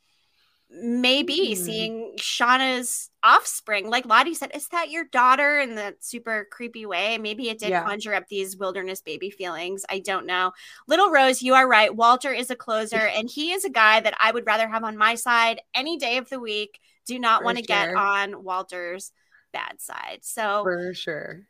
[0.80, 1.56] maybe mm.
[1.56, 3.88] seeing Shauna's offspring.
[3.88, 7.18] Like Lottie said, is that your daughter in the super creepy way?
[7.18, 7.84] Maybe it did yeah.
[7.84, 9.84] conjure up these wilderness baby feelings.
[9.88, 10.52] I don't know.
[10.88, 11.94] Little Rose, you are right.
[11.94, 14.96] Walter is a closer, and he is a guy that I would rather have on
[14.96, 16.80] my side any day of the week.
[17.06, 17.76] Do not want to sure.
[17.76, 19.12] get on Walter's
[19.52, 20.20] bad side.
[20.22, 21.42] So for sure.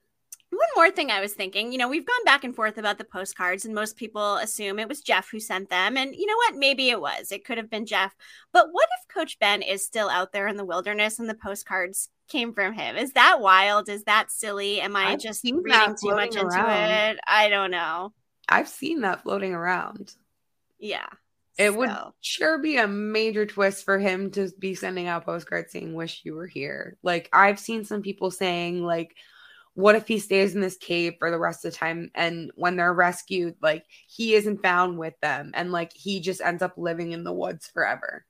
[0.52, 3.04] One more thing I was thinking, you know, we've gone back and forth about the
[3.04, 5.96] postcards, and most people assume it was Jeff who sent them.
[5.96, 6.56] And you know what?
[6.56, 7.32] Maybe it was.
[7.32, 8.14] It could have been Jeff.
[8.52, 12.10] But what if Coach Ben is still out there in the wilderness and the postcards
[12.28, 12.96] came from him?
[12.96, 13.88] Is that wild?
[13.88, 14.82] Is that silly?
[14.82, 16.52] Am I I've just reading too much around.
[16.52, 17.20] into it?
[17.26, 18.12] I don't know.
[18.46, 20.14] I've seen that floating around.
[20.78, 21.06] Yeah.
[21.56, 21.78] It so.
[21.78, 21.90] would
[22.20, 26.34] sure be a major twist for him to be sending out postcards saying, Wish you
[26.34, 26.98] were here.
[27.02, 29.14] Like, I've seen some people saying, like,
[29.74, 32.10] what if he stays in this cave for the rest of the time?
[32.14, 36.62] And when they're rescued like he isn't found with them and like he just ends
[36.62, 38.24] up living in the woods forever.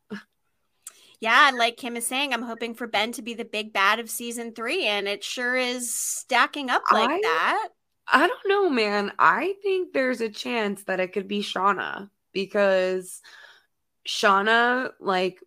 [1.20, 4.01] Yeah and like kim is saying i'm hoping for ben to be the big bad
[4.01, 7.68] of season three and it sure is stacking up like I, that.
[8.09, 9.12] I don't know man.
[9.20, 13.20] I think there's a chance that it could be shauna because
[14.07, 15.38] shauna like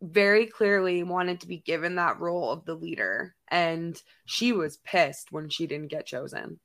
[0.00, 5.32] very clearly wanted to be given that role of the leader and she was pissed
[5.32, 6.60] when she didn't get chosen.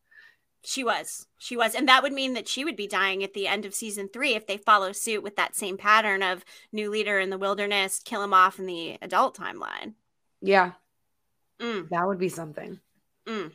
[0.66, 1.28] She was.
[1.38, 1.76] She was.
[1.76, 4.34] And that would mean that she would be dying at the end of season three
[4.34, 8.24] if they follow suit with that same pattern of new leader in the wilderness kill
[8.24, 9.94] him off in the adult timeline.
[10.42, 10.72] Yeah.
[11.60, 11.88] Mm.
[11.90, 12.80] that would be something.
[13.26, 13.52] Mm.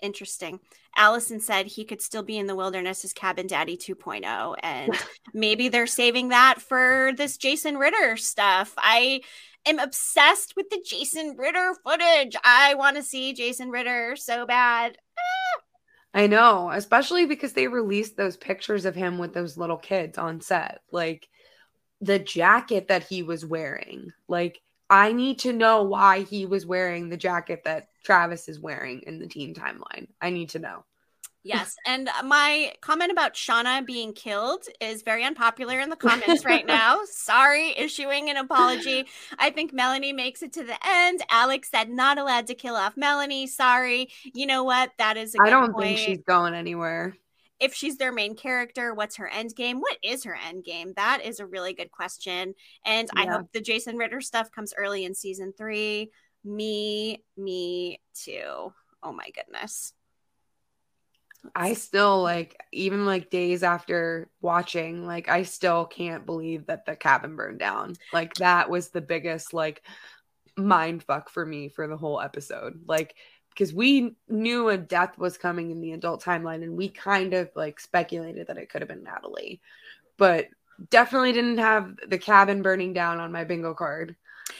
[0.00, 0.60] interesting.
[0.96, 4.96] Allison said he could still be in the wilderness as cabin daddy 2.0 and
[5.34, 8.74] maybe they're saving that for this jason ritter stuff.
[8.76, 9.22] I
[9.66, 12.36] am obsessed with the Jason Ritter footage.
[12.44, 14.96] I want to see Jason Ritter so bad.
[16.14, 20.40] I know, especially because they released those pictures of him with those little kids on
[20.40, 20.80] set.
[20.90, 21.28] Like
[22.02, 24.12] the jacket that he was wearing.
[24.28, 24.60] Like
[24.90, 29.18] I need to know why he was wearing the jacket that Travis is wearing in
[29.18, 30.08] the teen timeline.
[30.20, 30.84] I need to know.
[31.44, 31.74] Yes.
[31.84, 37.00] And my comment about Shauna being killed is very unpopular in the comments right now.
[37.06, 39.06] Sorry, issuing an apology.
[39.38, 41.20] I think Melanie makes it to the end.
[41.30, 43.48] Alex said not allowed to kill off Melanie.
[43.48, 44.08] Sorry.
[44.34, 44.92] You know what?
[44.98, 45.98] That is I don't point.
[45.98, 47.16] think she's going anywhere.
[47.58, 49.80] if she's their main character, what's her end game?
[49.80, 50.92] What is her end game?
[50.96, 52.54] That is a really good question.
[52.84, 53.22] And yeah.
[53.22, 56.10] I hope the Jason Ritter stuff comes early in season three.
[56.44, 58.72] Me, me too.
[59.02, 59.92] Oh my goodness.
[61.54, 66.96] I still like even like days after watching, like I still can't believe that the
[66.96, 67.96] cabin burned down.
[68.12, 69.82] Like that was the biggest like
[70.56, 72.82] mind fuck for me for the whole episode.
[72.86, 73.16] Like
[73.50, 77.50] because we knew a death was coming in the adult timeline and we kind of
[77.54, 79.60] like speculated that it could have been Natalie.
[80.16, 80.46] But
[80.90, 84.16] definitely didn't have the cabin burning down on my bingo card.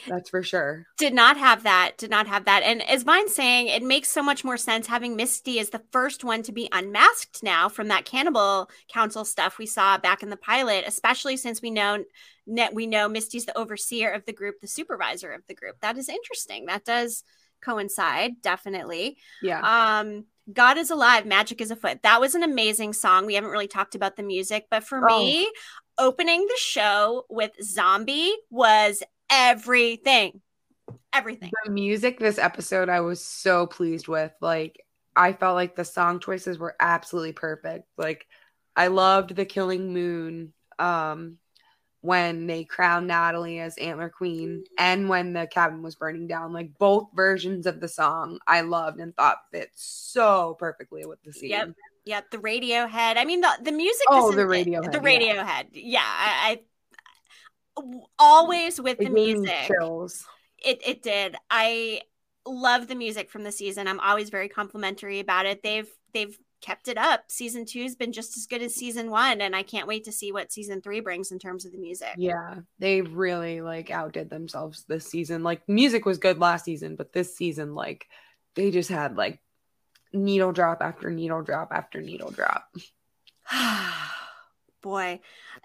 [0.08, 0.86] That's for sure.
[0.98, 1.92] Did not have that.
[1.98, 2.62] Did not have that.
[2.62, 6.24] And as Vine's saying, it makes so much more sense having Misty as the first
[6.24, 10.36] one to be unmasked now from that cannibal council stuff we saw back in the
[10.36, 12.04] pilot, especially since we know
[12.72, 15.76] we know Misty's the overseer of the group, the supervisor of the group.
[15.80, 16.66] That is interesting.
[16.66, 17.22] That does
[17.62, 19.16] coincide, definitely.
[19.40, 19.60] Yeah.
[20.00, 22.02] Um, God is alive, magic is afoot.
[22.02, 23.26] That was an amazing song.
[23.26, 25.18] We haven't really talked about the music, but for oh.
[25.18, 25.50] me,
[25.98, 30.40] opening the show with Zombie was everything.
[31.12, 31.50] Everything.
[31.64, 34.32] The music this episode I was so pleased with.
[34.40, 34.84] Like
[35.16, 37.86] I felt like the song choices were absolutely perfect.
[37.96, 38.26] Like
[38.76, 41.38] I loved the Killing Moon um
[42.00, 46.52] when they crowned Natalie as Antler Queen and when the cabin was burning down.
[46.52, 51.32] Like both versions of the song I loved and thought fit so perfectly with the
[51.32, 51.50] scene.
[51.50, 51.74] Yep.
[52.04, 52.30] Yep.
[52.32, 53.16] The Radiohead.
[53.16, 54.92] I mean the the music Oh, the Radiohead.
[54.92, 55.66] The Radiohead.
[55.72, 56.00] Yeah.
[56.00, 56.60] yeah I, I,
[58.18, 59.66] always with it the music.
[59.66, 60.24] Chills.
[60.64, 61.36] It it did.
[61.50, 62.02] I
[62.46, 63.88] love the music from the season.
[63.88, 65.62] I'm always very complimentary about it.
[65.62, 67.24] They've they've kept it up.
[67.28, 70.32] Season two's been just as good as season one, and I can't wait to see
[70.32, 72.14] what season three brings in terms of the music.
[72.16, 75.42] Yeah, they really like outdid themselves this season.
[75.42, 78.06] Like music was good last season, but this season, like
[78.54, 79.40] they just had like
[80.12, 82.68] needle drop after needle drop after needle drop.
[84.82, 85.20] Boy,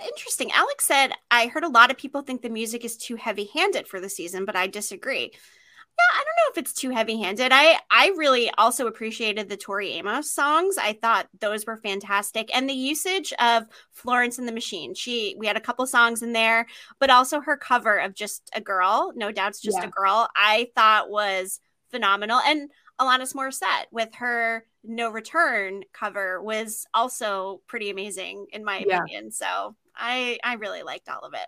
[0.06, 0.52] interesting.
[0.52, 3.88] Alex said, I heard a lot of people think the music is too heavy handed
[3.88, 5.32] for the season, but I disagree
[5.98, 7.52] yeah, I don't know if it's too heavy-handed.
[7.52, 10.78] I I really also appreciated the Tori Amos songs.
[10.78, 14.94] I thought those were fantastic, and the usage of Florence and the Machine.
[14.94, 16.68] She we had a couple songs in there,
[17.00, 19.88] but also her cover of "Just a Girl," No Doubt's, "Just yeah.
[19.88, 21.60] a Girl." I thought was
[21.90, 22.70] phenomenal, and
[23.00, 29.00] Alanis Morissette with her "No Return" cover was also pretty amazing in my yeah.
[29.00, 29.32] opinion.
[29.32, 31.48] So I I really liked all of it.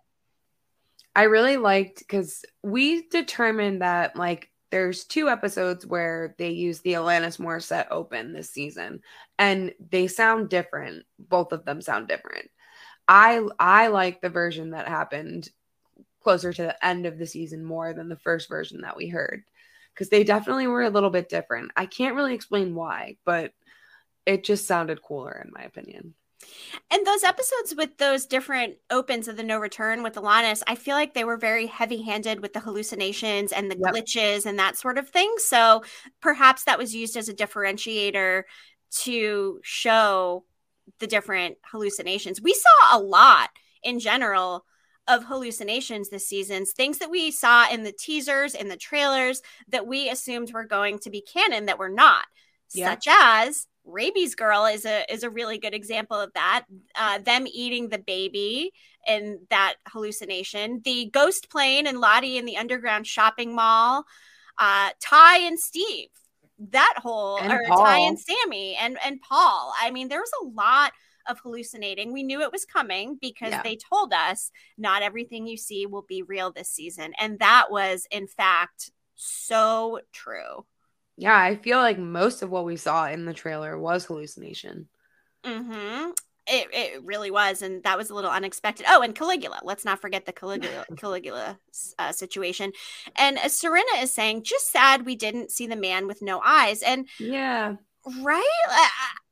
[1.15, 6.93] I really liked because we determined that like there's two episodes where they use the
[6.93, 9.01] Alanis Morissette open this season,
[9.39, 11.05] and they sound different.
[11.17, 12.49] Both of them sound different.
[13.07, 15.49] I I like the version that happened
[16.21, 19.43] closer to the end of the season more than the first version that we heard
[19.99, 21.71] because they definitely were a little bit different.
[21.75, 23.51] I can't really explain why, but
[24.25, 26.13] it just sounded cooler in my opinion.
[26.89, 30.95] And those episodes with those different opens of the no return with Alanis, I feel
[30.95, 33.93] like they were very heavy handed with the hallucinations and the yep.
[33.93, 35.33] glitches and that sort of thing.
[35.37, 35.83] So
[36.21, 38.43] perhaps that was used as a differentiator
[39.01, 40.45] to show
[40.99, 42.41] the different hallucinations.
[42.41, 43.49] We saw a lot
[43.83, 44.63] in general
[45.09, 49.87] of hallucinations this season, things that we saw in the teasers, in the trailers that
[49.87, 52.25] we assumed were going to be canon that were not,
[52.67, 57.47] such as rabies girl is a is a really good example of that uh, them
[57.47, 58.71] eating the baby
[59.07, 64.05] and that hallucination the ghost plane and lottie in the underground shopping mall
[64.59, 66.09] uh, Tai and steve
[66.71, 67.83] that whole and or paul.
[67.83, 70.91] Tai and sammy and and paul i mean there was a lot
[71.29, 73.61] of hallucinating we knew it was coming because yeah.
[73.63, 78.07] they told us not everything you see will be real this season and that was
[78.11, 80.65] in fact so true
[81.19, 84.87] yeah, I feel like most of what we saw in the trailer was hallucination.
[85.43, 86.11] Mm-hmm.
[86.47, 88.85] It, it really was, and that was a little unexpected.
[88.87, 89.59] Oh, and Caligula.
[89.63, 91.59] Let's not forget the Caligula Caligula
[91.99, 92.71] uh, situation.
[93.17, 96.81] And as Serena is saying, just sad we didn't see the man with no eyes.
[96.81, 97.75] And yeah,
[98.21, 98.59] right.
[98.69, 98.89] I,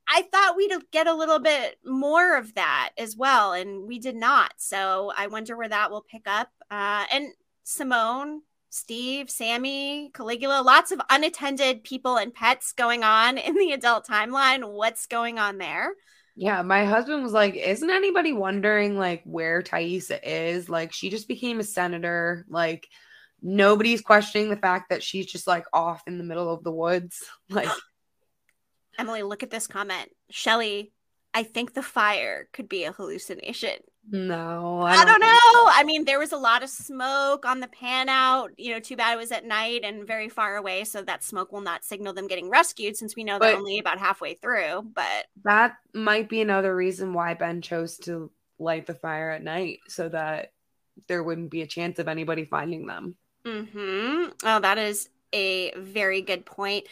[0.10, 4.16] I thought we'd get a little bit more of that as well, and we did
[4.16, 4.54] not.
[4.58, 6.50] So I wonder where that will pick up.
[6.72, 7.30] Uh, and
[7.64, 14.08] Simone, Steve, Sammy, Caligula, lots of unattended people and pets going on in the adult
[14.08, 14.72] timeline.
[14.72, 15.94] What's going on there?
[16.36, 20.70] Yeah, my husband was like, Isn't anybody wondering like where Taissa is?
[20.70, 22.46] Like, she just became a senator.
[22.48, 22.88] Like,
[23.42, 27.24] nobody's questioning the fact that she's just like off in the middle of the woods.
[27.50, 27.70] Like,
[28.98, 30.10] Emily, look at this comment.
[30.30, 30.92] Shelly,
[31.34, 33.76] I think the fire could be a hallucination.
[34.10, 35.28] No, I, don't, don't know.
[35.52, 35.70] So.
[35.70, 38.52] I mean, there was a lot of smoke on the pan out.
[38.58, 41.52] You know, too bad it was at night and very far away, so that smoke
[41.52, 44.84] will not signal them getting rescued since we know they're only about halfway through.
[44.94, 49.80] But that might be another reason why Ben chose to light the fire at night
[49.90, 50.54] so that
[51.08, 53.16] there wouldn't be a chance of anybody finding them.
[53.46, 54.32] Mm-hmm.
[54.44, 56.88] Oh, that is a very good point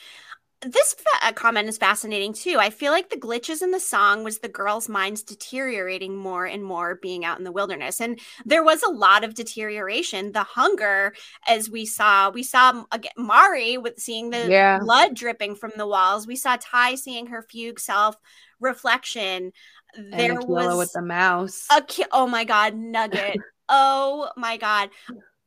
[0.65, 2.57] this fa- uh, comment is fascinating too.
[2.59, 6.63] I feel like the glitches in the song was the girls' minds deteriorating more and
[6.63, 8.01] more being out in the wilderness.
[8.01, 10.31] And there was a lot of deterioration.
[10.31, 11.13] The hunger,
[11.47, 14.79] as we saw, we saw again, Mari with seeing the yeah.
[14.79, 16.27] blood dripping from the walls.
[16.27, 18.17] We saw Tai seeing her fugue self
[18.59, 19.51] reflection.
[19.95, 21.67] There was with the mouse.
[21.75, 23.37] A ki- oh my god, Nugget.
[23.69, 24.89] oh my god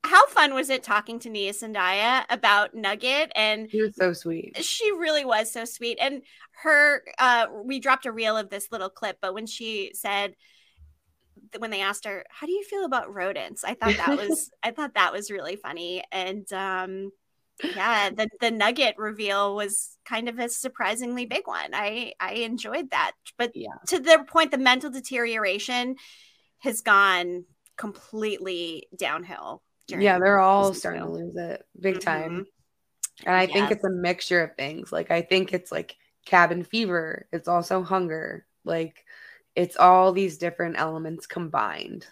[0.08, 3.30] how fun was it talking to Nia Sondaya about Nugget?
[3.36, 4.56] And she was so sweet.
[4.64, 5.98] She really was so sweet.
[6.00, 6.22] And
[6.62, 10.34] her, uh, we dropped a reel of this little clip, but when she said,
[11.58, 14.70] when they asked her, "How do you feel about rodents?" I thought that was, I
[14.70, 16.02] thought that was really funny.
[16.10, 17.10] And um,
[17.62, 21.70] yeah, the the Nugget reveal was kind of a surprisingly big one.
[21.74, 23.68] I I enjoyed that, but yeah.
[23.88, 25.96] to the point, the mental deterioration
[26.58, 27.44] has gone
[27.76, 32.10] completely downhill yeah, they're all starting to lose it big mm-hmm.
[32.10, 32.46] time.
[33.24, 33.52] And I yes.
[33.52, 34.92] think it's a mixture of things.
[34.92, 38.46] Like I think it's like cabin fever, it's also hunger.
[38.64, 39.04] Like
[39.56, 42.06] it's all these different elements combined.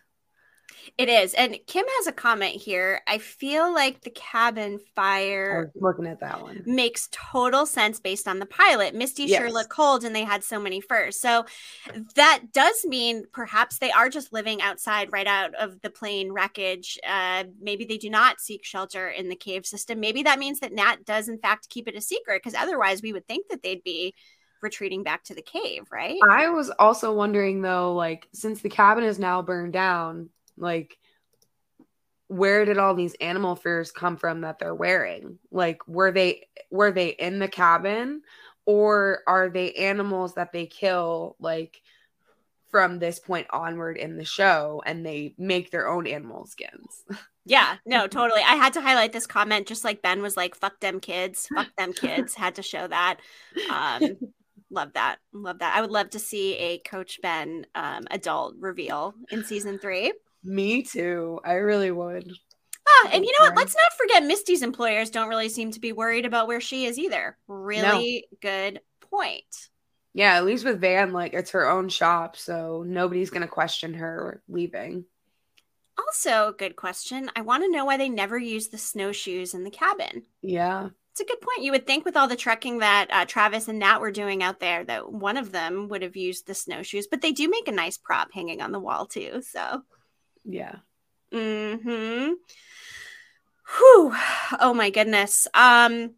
[0.99, 1.35] It is.
[1.35, 3.01] And Kim has a comment here.
[3.07, 8.39] I feel like the cabin fire looking at that one makes total sense based on
[8.39, 8.95] the pilot.
[8.95, 9.39] Misty yes.
[9.39, 11.19] sure looked cold and they had so many furs.
[11.21, 11.45] So
[12.15, 16.99] that does mean perhaps they are just living outside right out of the plane wreckage.
[17.07, 20.01] Uh, maybe they do not seek shelter in the cave system.
[20.01, 23.13] Maybe that means that Nat does in fact keep it a secret because otherwise we
[23.13, 24.15] would think that they'd be
[24.63, 26.19] retreating back to the cave, right?
[26.29, 30.97] I was also wondering though, like, since the cabin is now burned down, like,
[32.29, 35.39] where did all these animal furs come from that they're wearing?
[35.51, 38.23] Like, were they were they in the cabin,
[38.65, 41.81] or are they animals that they kill like
[42.71, 47.05] from this point onward in the show, and they make their own animal skins?
[47.49, 48.41] Yeah, no, totally.
[48.43, 51.69] I had to highlight this comment just like Ben was like, fuck them kids, fuck
[51.79, 52.35] them kids.
[52.35, 53.19] had to show that.
[53.71, 54.17] Um,
[54.69, 55.19] love that.
[55.33, 55.77] Love that.
[55.77, 60.13] I would love to see a Coach Ben um, adult reveal in season three.
[60.47, 61.41] Me too.
[61.45, 62.31] I really would.
[62.89, 63.57] Ah, and you know what?
[63.57, 66.99] Let's not forget Misty's employers don't really seem to be worried about where she is
[66.99, 67.37] either.
[67.49, 68.39] Really no.
[68.41, 69.69] good point.
[70.15, 74.41] Yeah, at least with Van, like it's her own shop, so nobody's gonna question her
[74.49, 75.05] leaving.
[75.99, 77.31] Also, good question.
[77.35, 80.23] I want to know why they never use the snowshoes in the cabin.
[80.43, 80.91] Yeah.
[81.13, 81.63] It's a good point.
[81.63, 84.61] You would think with all the trekking that uh, Travis and Nat were doing out
[84.61, 87.73] there, that one of them would have used the snowshoes, but they do make a
[87.73, 89.41] nice prop hanging on the wall too.
[89.41, 89.83] So
[90.47, 90.77] yeah.
[91.33, 92.33] Mm-hmm.
[93.77, 94.15] Whew.
[94.61, 95.47] Oh my goodness.
[95.55, 96.15] Um.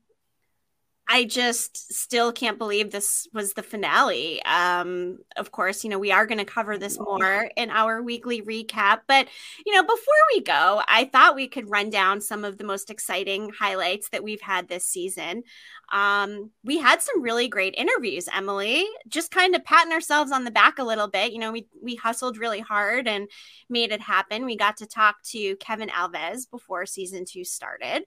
[1.10, 4.42] I just still can't believe this was the finale.
[4.44, 8.42] Um, of course, you know, we are going to cover this more in our weekly
[8.42, 9.00] recap.
[9.08, 9.26] But,
[9.64, 9.96] you know, before
[10.34, 14.22] we go, I thought we could run down some of the most exciting highlights that
[14.22, 15.44] we've had this season.
[15.90, 18.86] Um, we had some really great interviews, Emily.
[19.08, 21.32] Just kind of patting ourselves on the back a little bit.
[21.32, 23.28] You know, we we hustled really hard and
[23.70, 24.44] made it happen.
[24.44, 28.04] We got to talk to Kevin Alves before season two started.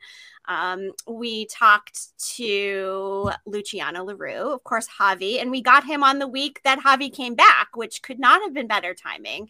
[0.47, 6.27] Um, we talked to Luciano Leroux, of course, Javi, and we got him on the
[6.27, 9.49] week that Javi came back, which could not have been better timing.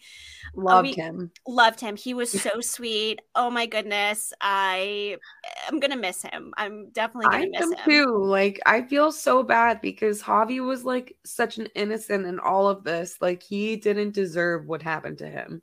[0.53, 1.31] Loved uh, him.
[1.47, 1.95] Loved him.
[1.95, 3.21] He was so sweet.
[3.35, 4.33] Oh my goodness.
[4.41, 5.17] I
[5.67, 6.53] am gonna miss him.
[6.57, 7.85] I'm definitely gonna I miss him.
[7.85, 8.17] Too.
[8.17, 12.83] Like I feel so bad because Javi was like such an innocent in all of
[12.83, 13.17] this.
[13.21, 15.61] Like he didn't deserve what happened to him.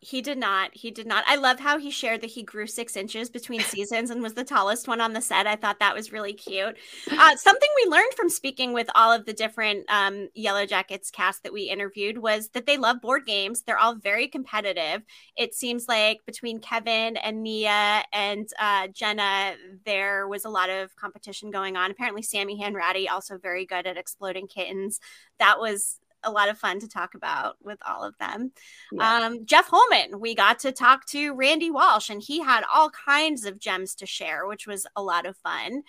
[0.00, 0.70] He did not.
[0.74, 1.24] He did not.
[1.26, 4.44] I love how he shared that he grew six inches between seasons and was the
[4.44, 5.46] tallest one on the set.
[5.48, 6.76] I thought that was really cute.
[7.10, 11.52] Uh, something we learned from speaking with all of the different um, Yellowjackets cast that
[11.52, 13.62] we interviewed was that they love board games.
[13.62, 15.02] They're all very competitive.
[15.36, 20.94] It seems like between Kevin and Nia and uh, Jenna, there was a lot of
[20.94, 21.90] competition going on.
[21.90, 25.00] Apparently, Sammi Hanratty also very good at exploding kittens.
[25.40, 28.52] That was a lot of fun to talk about with all of them.
[28.92, 29.26] Yeah.
[29.26, 33.44] Um, Jeff Holman, we got to talk to Randy Walsh, and he had all kinds
[33.44, 35.82] of gems to share, which was a lot of fun.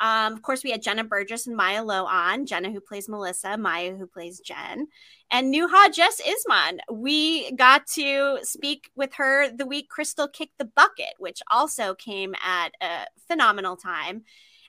[0.00, 2.46] Um, of course, we had Jenna Burgess and Mya Lowe on.
[2.46, 4.88] Jenna, who plays Melissa, Mya, who plays Jen,
[5.30, 6.78] and Nuha Jes Izman.
[6.90, 12.34] We got to speak with her the week Crystal kicked the bucket, which also came
[12.42, 14.24] at a phenomenal time.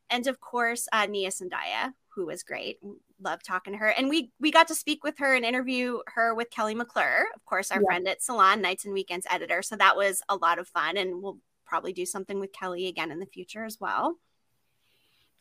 [0.09, 2.79] And of course, uh, Nia Sondaya, who was great
[3.21, 3.87] love talking to her.
[3.87, 7.45] And we we got to speak with her and interview her with Kelly McClure, of
[7.45, 7.85] course, our yeah.
[7.85, 9.61] friend at Salon Nights and Weekends editor.
[9.61, 13.11] So that was a lot of fun, and we'll probably do something with Kelly again
[13.11, 14.17] in the future as well.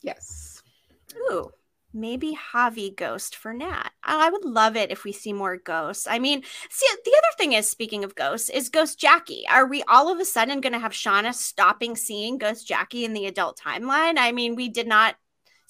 [0.02, 0.62] Yes.
[1.16, 1.50] Ooh,
[1.92, 3.90] maybe Javi ghost for Nat.
[4.06, 6.06] Oh, I would love it if we see more ghosts.
[6.08, 9.44] I mean, see, the other thing is, speaking of ghosts, is Ghost Jackie.
[9.50, 13.12] Are we all of a sudden going to have Shauna stopping seeing Ghost Jackie in
[13.12, 14.16] the adult timeline?
[14.18, 15.16] I mean, we did not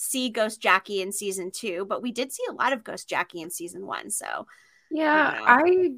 [0.01, 3.43] see Ghost Jackie in season two, but we did see a lot of Ghost Jackie
[3.43, 4.11] in season one.
[4.11, 4.47] So,
[4.91, 5.91] yeah, I, I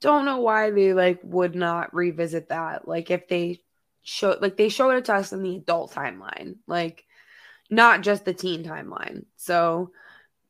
[0.00, 2.88] don't know why they like would not revisit that.
[2.88, 3.60] Like, if they
[4.02, 7.04] show, like, they showed it to us in the adult timeline, like,
[7.68, 9.26] not just the teen timeline.
[9.36, 9.90] So,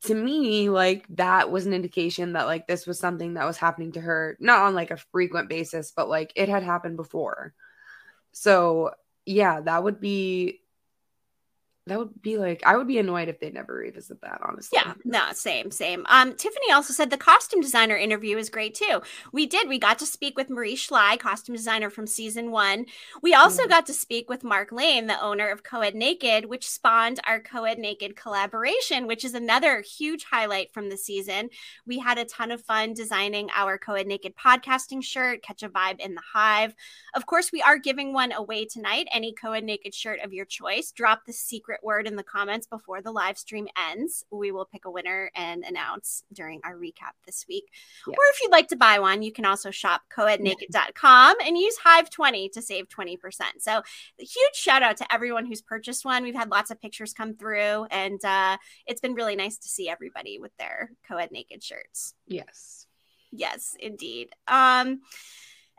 [0.05, 3.91] to me, like, that was an indication that like this was something that was happening
[3.91, 7.53] to her, not on like a frequent basis, but like it had happened before.
[8.31, 8.91] So,
[9.25, 10.60] yeah, that would be
[11.87, 14.79] that would be like I would be annoyed if they never revisit that, honestly.
[14.81, 16.05] Yeah, no, same, same.
[16.09, 19.01] Um, Tiffany also said the costume designer interview is great too.
[19.33, 19.67] We did.
[19.67, 22.85] We got to speak with Marie Schley, costume designer from season one.
[23.23, 23.71] We also mm-hmm.
[23.71, 27.79] got to speak with Mark Lane, the owner of Coed Naked, which spawned our Coed
[27.79, 31.49] Naked collaboration, which is another huge highlight from the season.
[31.87, 35.99] We had a ton of fun designing our Coed Naked podcasting shirt, Catch a Vibe
[35.99, 36.75] in the Hive.
[37.15, 39.07] Of course, we are giving one away tonight.
[39.11, 40.91] Any Coed Naked shirt of your choice.
[40.91, 44.23] Drop the secret word in the comments before the live stream ends.
[44.31, 47.65] We will pick a winner and announce during our recap this week.
[48.07, 52.51] Or if you'd like to buy one, you can also shop coednaked.com and use Hive20
[52.53, 53.17] to save 20%.
[53.59, 53.81] So,
[54.17, 56.23] huge shout out to everyone who's purchased one.
[56.23, 59.89] We've had lots of pictures come through, and uh, it's been really nice to see
[59.89, 62.13] everybody with their Coed Naked shirts.
[62.27, 62.87] Yes.
[63.31, 64.29] Yes, indeed.
[64.47, 65.01] Um,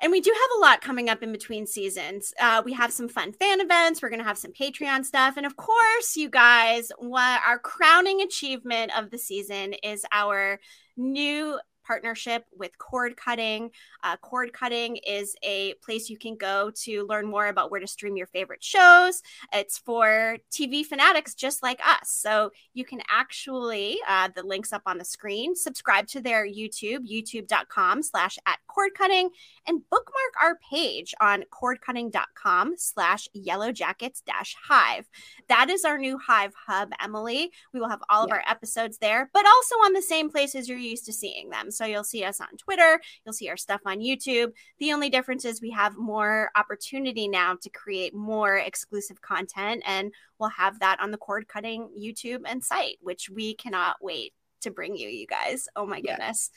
[0.02, 2.34] and we do have a lot coming up in between seasons.
[2.40, 4.02] Uh, we have some fun fan events.
[4.02, 5.36] We're going to have some Patreon stuff.
[5.36, 10.58] And of course, you guys, what our crowning achievement of the season is our
[10.96, 13.70] new partnership with Cord Cutting.
[14.02, 17.86] Uh, Cord Cutting is a place you can go to learn more about where to
[17.86, 19.22] stream your favorite shows.
[19.52, 22.10] It's for TV fanatics just like us.
[22.10, 27.08] So you can actually, uh, the links up on the screen, subscribe to their YouTube,
[27.10, 29.30] youtube.com slash at cord cutting,
[29.66, 35.08] and bookmark our page on cordcutting.com slash yellowjackets dash hive.
[35.48, 37.50] That is our new Hive Hub, Emily.
[37.72, 40.78] We will have all of our episodes there, but also on the same places you're
[40.78, 41.70] used to seeing them.
[41.72, 44.52] So you'll see us on Twitter, you'll see our stuff on YouTube.
[44.78, 50.12] The only difference is we have more opportunity now to create more exclusive content, and
[50.38, 54.70] we'll have that on the cord cutting YouTube and site, which we cannot wait to
[54.70, 55.68] bring you, you guys.
[55.76, 56.50] Oh my goodness.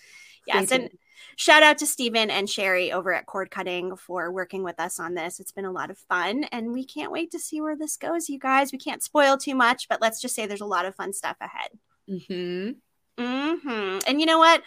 [0.47, 0.72] Yes.
[0.72, 0.89] And
[1.36, 5.16] shout out to Stephen and Sherry over at Cord Cutting for working with us on
[5.16, 5.39] this.
[5.39, 8.30] It's been a lot of fun and we can't wait to see where this goes,
[8.30, 8.72] you guys.
[8.72, 11.38] We can't spoil too much, but let's just say there's a lot of fun stuff
[11.41, 11.72] ahead.
[12.09, 13.24] Mm-hmm.
[13.24, 13.99] Mm-hmm.
[14.07, 14.61] And you know what?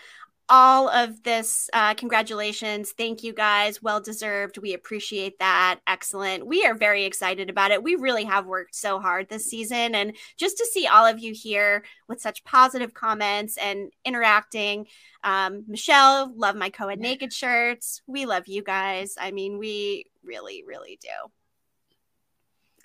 [0.49, 1.69] All of this.
[1.73, 2.93] Uh, congratulations.
[2.93, 3.83] Thank you guys.
[3.83, 4.59] Well deserved.
[4.59, 5.81] We appreciate that.
[5.87, 6.47] Excellent.
[6.47, 7.83] We are very excited about it.
[7.83, 9.95] We really have worked so hard this season.
[9.95, 14.87] And just to see all of you here with such positive comments and interacting.
[15.25, 18.03] Um, Michelle, love my Coed Naked shirts.
[18.07, 19.17] We love you guys.
[19.21, 21.31] I mean, we really, really do.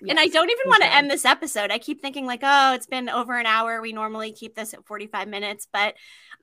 [0.00, 1.70] Yes, and I don't even want to end this episode.
[1.70, 3.80] I keep thinking like, oh, it's been over an hour.
[3.80, 5.94] We normally keep this at 45 minutes, but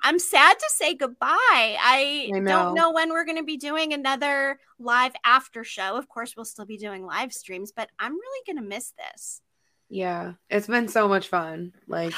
[0.01, 1.27] I'm sad to say goodbye.
[1.29, 2.51] I, I know.
[2.51, 5.95] don't know when we're going to be doing another live after show.
[5.97, 9.41] Of course, we'll still be doing live streams, but I'm really going to miss this.
[9.89, 11.73] Yeah, it's been so much fun.
[11.87, 12.13] Like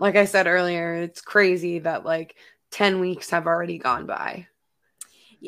[0.00, 2.36] like I said earlier, it's crazy that like
[2.72, 4.48] 10 weeks have already gone by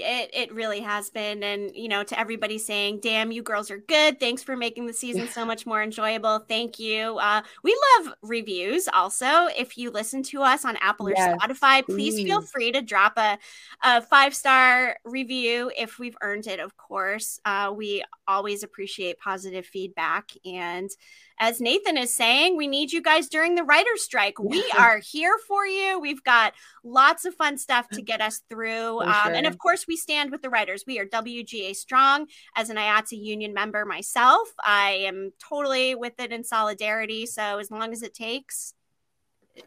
[0.03, 3.79] it, it really has been and you know to everybody saying damn you girls are
[3.79, 4.21] good.
[4.21, 6.41] Thanks for making the season so much more enjoyable.
[6.49, 7.19] Thank you.
[7.19, 9.49] Uh, we love reviews also.
[9.57, 12.83] If you listen to us on apple or yes, spotify please, please, feel free to
[12.83, 13.39] drop a,
[13.83, 17.41] a five star review if we've earned it of course.
[17.45, 20.91] Uh, we always appreciate positive feedback and
[21.39, 24.39] as Nathan is saying, we need you guys during the writer's strike.
[24.39, 26.01] We are here for you.
[26.01, 29.01] We've got lots of fun stuff to get us through.
[29.01, 29.35] Um, sure.
[29.35, 30.85] And of course, we stand with the writers.
[30.87, 32.29] We are WGA Strong.
[32.55, 37.27] As an IATSE union member myself, I am totally with it in solidarity.
[37.27, 38.75] So as long as it takes,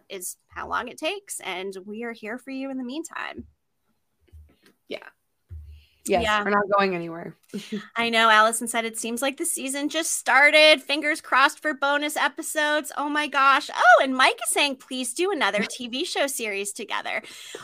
[0.07, 1.39] is how long it takes.
[1.39, 3.45] And we are here for you in the meantime.
[4.87, 5.07] Yeah.
[6.09, 6.43] Yes, yeah.
[6.43, 7.35] we're not going anywhere.
[7.95, 8.29] I know.
[8.29, 10.81] Allison said it seems like the season just started.
[10.81, 12.91] Fingers crossed for bonus episodes.
[12.97, 13.69] Oh my gosh.
[13.73, 17.21] Oh, and Mike is saying, please do another TV show series together.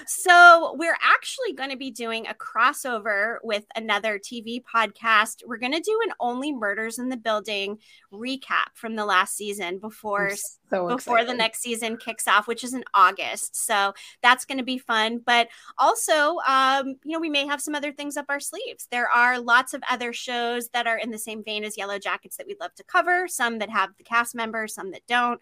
[0.07, 5.43] So we're actually going to be doing a crossover with another TV podcast.
[5.45, 7.77] We're going to do an Only Murders in the Building
[8.11, 10.31] recap from the last season before
[10.69, 13.55] so before the next season kicks off, which is in August.
[13.55, 15.21] So that's going to be fun.
[15.23, 18.87] But also, um, you know, we may have some other things up our sleeves.
[18.91, 22.47] There are lots of other shows that are in the same vein as Yellowjackets that
[22.47, 23.27] we'd love to cover.
[23.27, 25.39] Some that have the cast members, some that don't.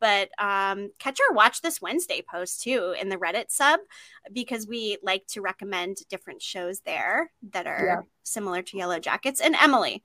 [0.00, 3.80] But um, catch our watch this Wednesday post too in the Reddit sub
[4.32, 8.00] because we like to recommend different shows there that are yeah.
[8.22, 9.40] similar to Yellowjackets.
[9.42, 10.02] And Emily,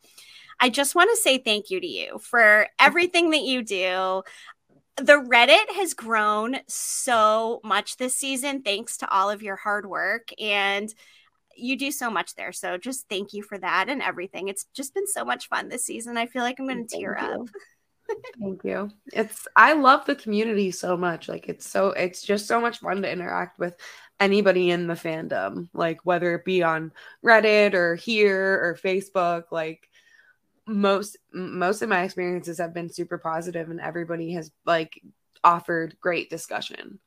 [0.59, 4.23] I just want to say thank you to you for everything that you do
[4.97, 10.30] the Reddit has grown so much this season thanks to all of your hard work
[10.39, 10.93] and
[11.56, 12.52] you do so much there.
[12.52, 14.48] So just thank you for that and everything.
[14.48, 16.18] It's just been so much fun this season.
[16.18, 17.28] I feel like I'm going to tear you.
[17.28, 17.48] up.
[18.40, 18.90] thank you.
[19.14, 21.28] It's I love the community so much.
[21.28, 23.76] Like it's so it's just so much fun to interact with
[24.19, 26.91] anybody in the fandom, like whether it be on
[27.26, 29.88] Reddit or here or Facebook, like
[30.68, 35.02] most most of my experiences have been super positive and everybody has like
[35.44, 36.99] offered great discussion.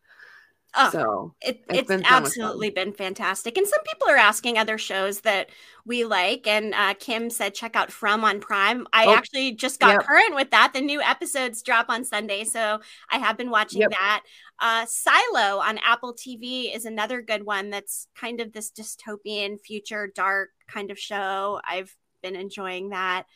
[0.77, 3.57] Oh, so it, it's, it's been so absolutely been fantastic.
[3.57, 5.51] And some people are asking other shows that
[5.87, 6.47] we like.
[6.47, 8.87] And uh, Kim said, check out From on Prime.
[8.93, 10.03] I oh, actually just got yep.
[10.03, 10.73] current with that.
[10.73, 12.45] The new episodes drop on Sunday.
[12.45, 12.81] So
[13.11, 13.91] I have been watching yep.
[13.91, 14.23] that.
[14.59, 20.11] Uh, Silo on Apple TV is another good one that's kind of this dystopian future,
[20.15, 21.61] dark kind of show.
[21.69, 23.27] I've been enjoying that.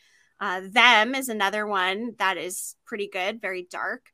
[0.41, 4.11] Uh, Them is another one that is pretty good, very dark.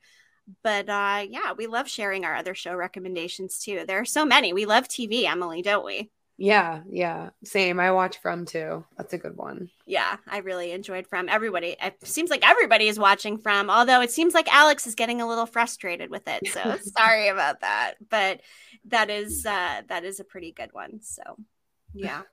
[0.64, 3.84] But uh, yeah, we love sharing our other show recommendations too.
[3.88, 4.54] There are so many.
[4.54, 6.12] We love TV, Emily, don't we?
[6.38, 7.30] Yeah, yeah.
[7.44, 7.80] Same.
[7.80, 8.84] I watch From too.
[8.98, 9.70] That's a good one.
[9.86, 11.30] Yeah, I really enjoyed From.
[11.30, 15.22] Everybody, it seems like everybody is watching From, although it seems like Alex is getting
[15.22, 16.48] a little frustrated with it.
[16.48, 17.96] So sorry about that.
[18.10, 18.42] But
[18.86, 21.00] that is uh that is a pretty good one.
[21.02, 21.24] So
[21.94, 22.22] yeah.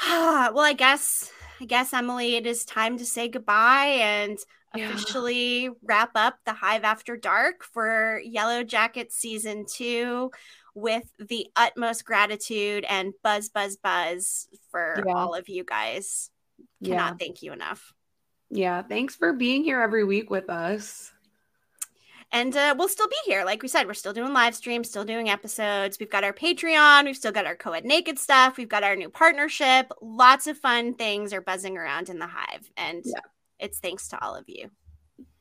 [0.08, 1.30] well, I guess
[1.60, 4.38] I guess, Emily, it is time to say goodbye and
[4.74, 4.90] yeah.
[4.90, 10.30] officially wrap up the Hive After Dark for Yellow Jacket season two
[10.74, 15.14] with the utmost gratitude and buzz, buzz, buzz for yeah.
[15.14, 16.30] all of you guys.
[16.82, 17.16] Cannot yeah.
[17.18, 17.94] thank you enough.
[18.50, 18.82] Yeah.
[18.82, 21.12] Thanks for being here every week with us.
[22.32, 23.44] And uh, we'll still be here.
[23.44, 25.98] Like we said, we're still doing live streams, still doing episodes.
[26.00, 27.04] We've got our Patreon.
[27.04, 28.56] We've still got our co-ed naked stuff.
[28.56, 29.92] We've got our new partnership.
[30.02, 32.68] Lots of fun things are buzzing around in the hive.
[32.76, 33.20] And yeah.
[33.58, 34.70] It's thanks to all of you.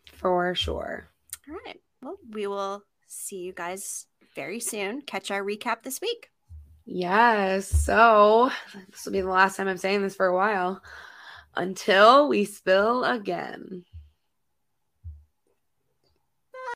[0.06, 1.08] For sure.
[1.50, 1.80] All right.
[2.02, 5.02] Well, we will see you guys very soon.
[5.02, 6.30] Catch our recap this week.
[6.86, 7.68] Yes.
[7.68, 8.52] So
[8.90, 10.82] this will be the last time I'm saying this for a while.
[11.56, 13.86] Until we spill again.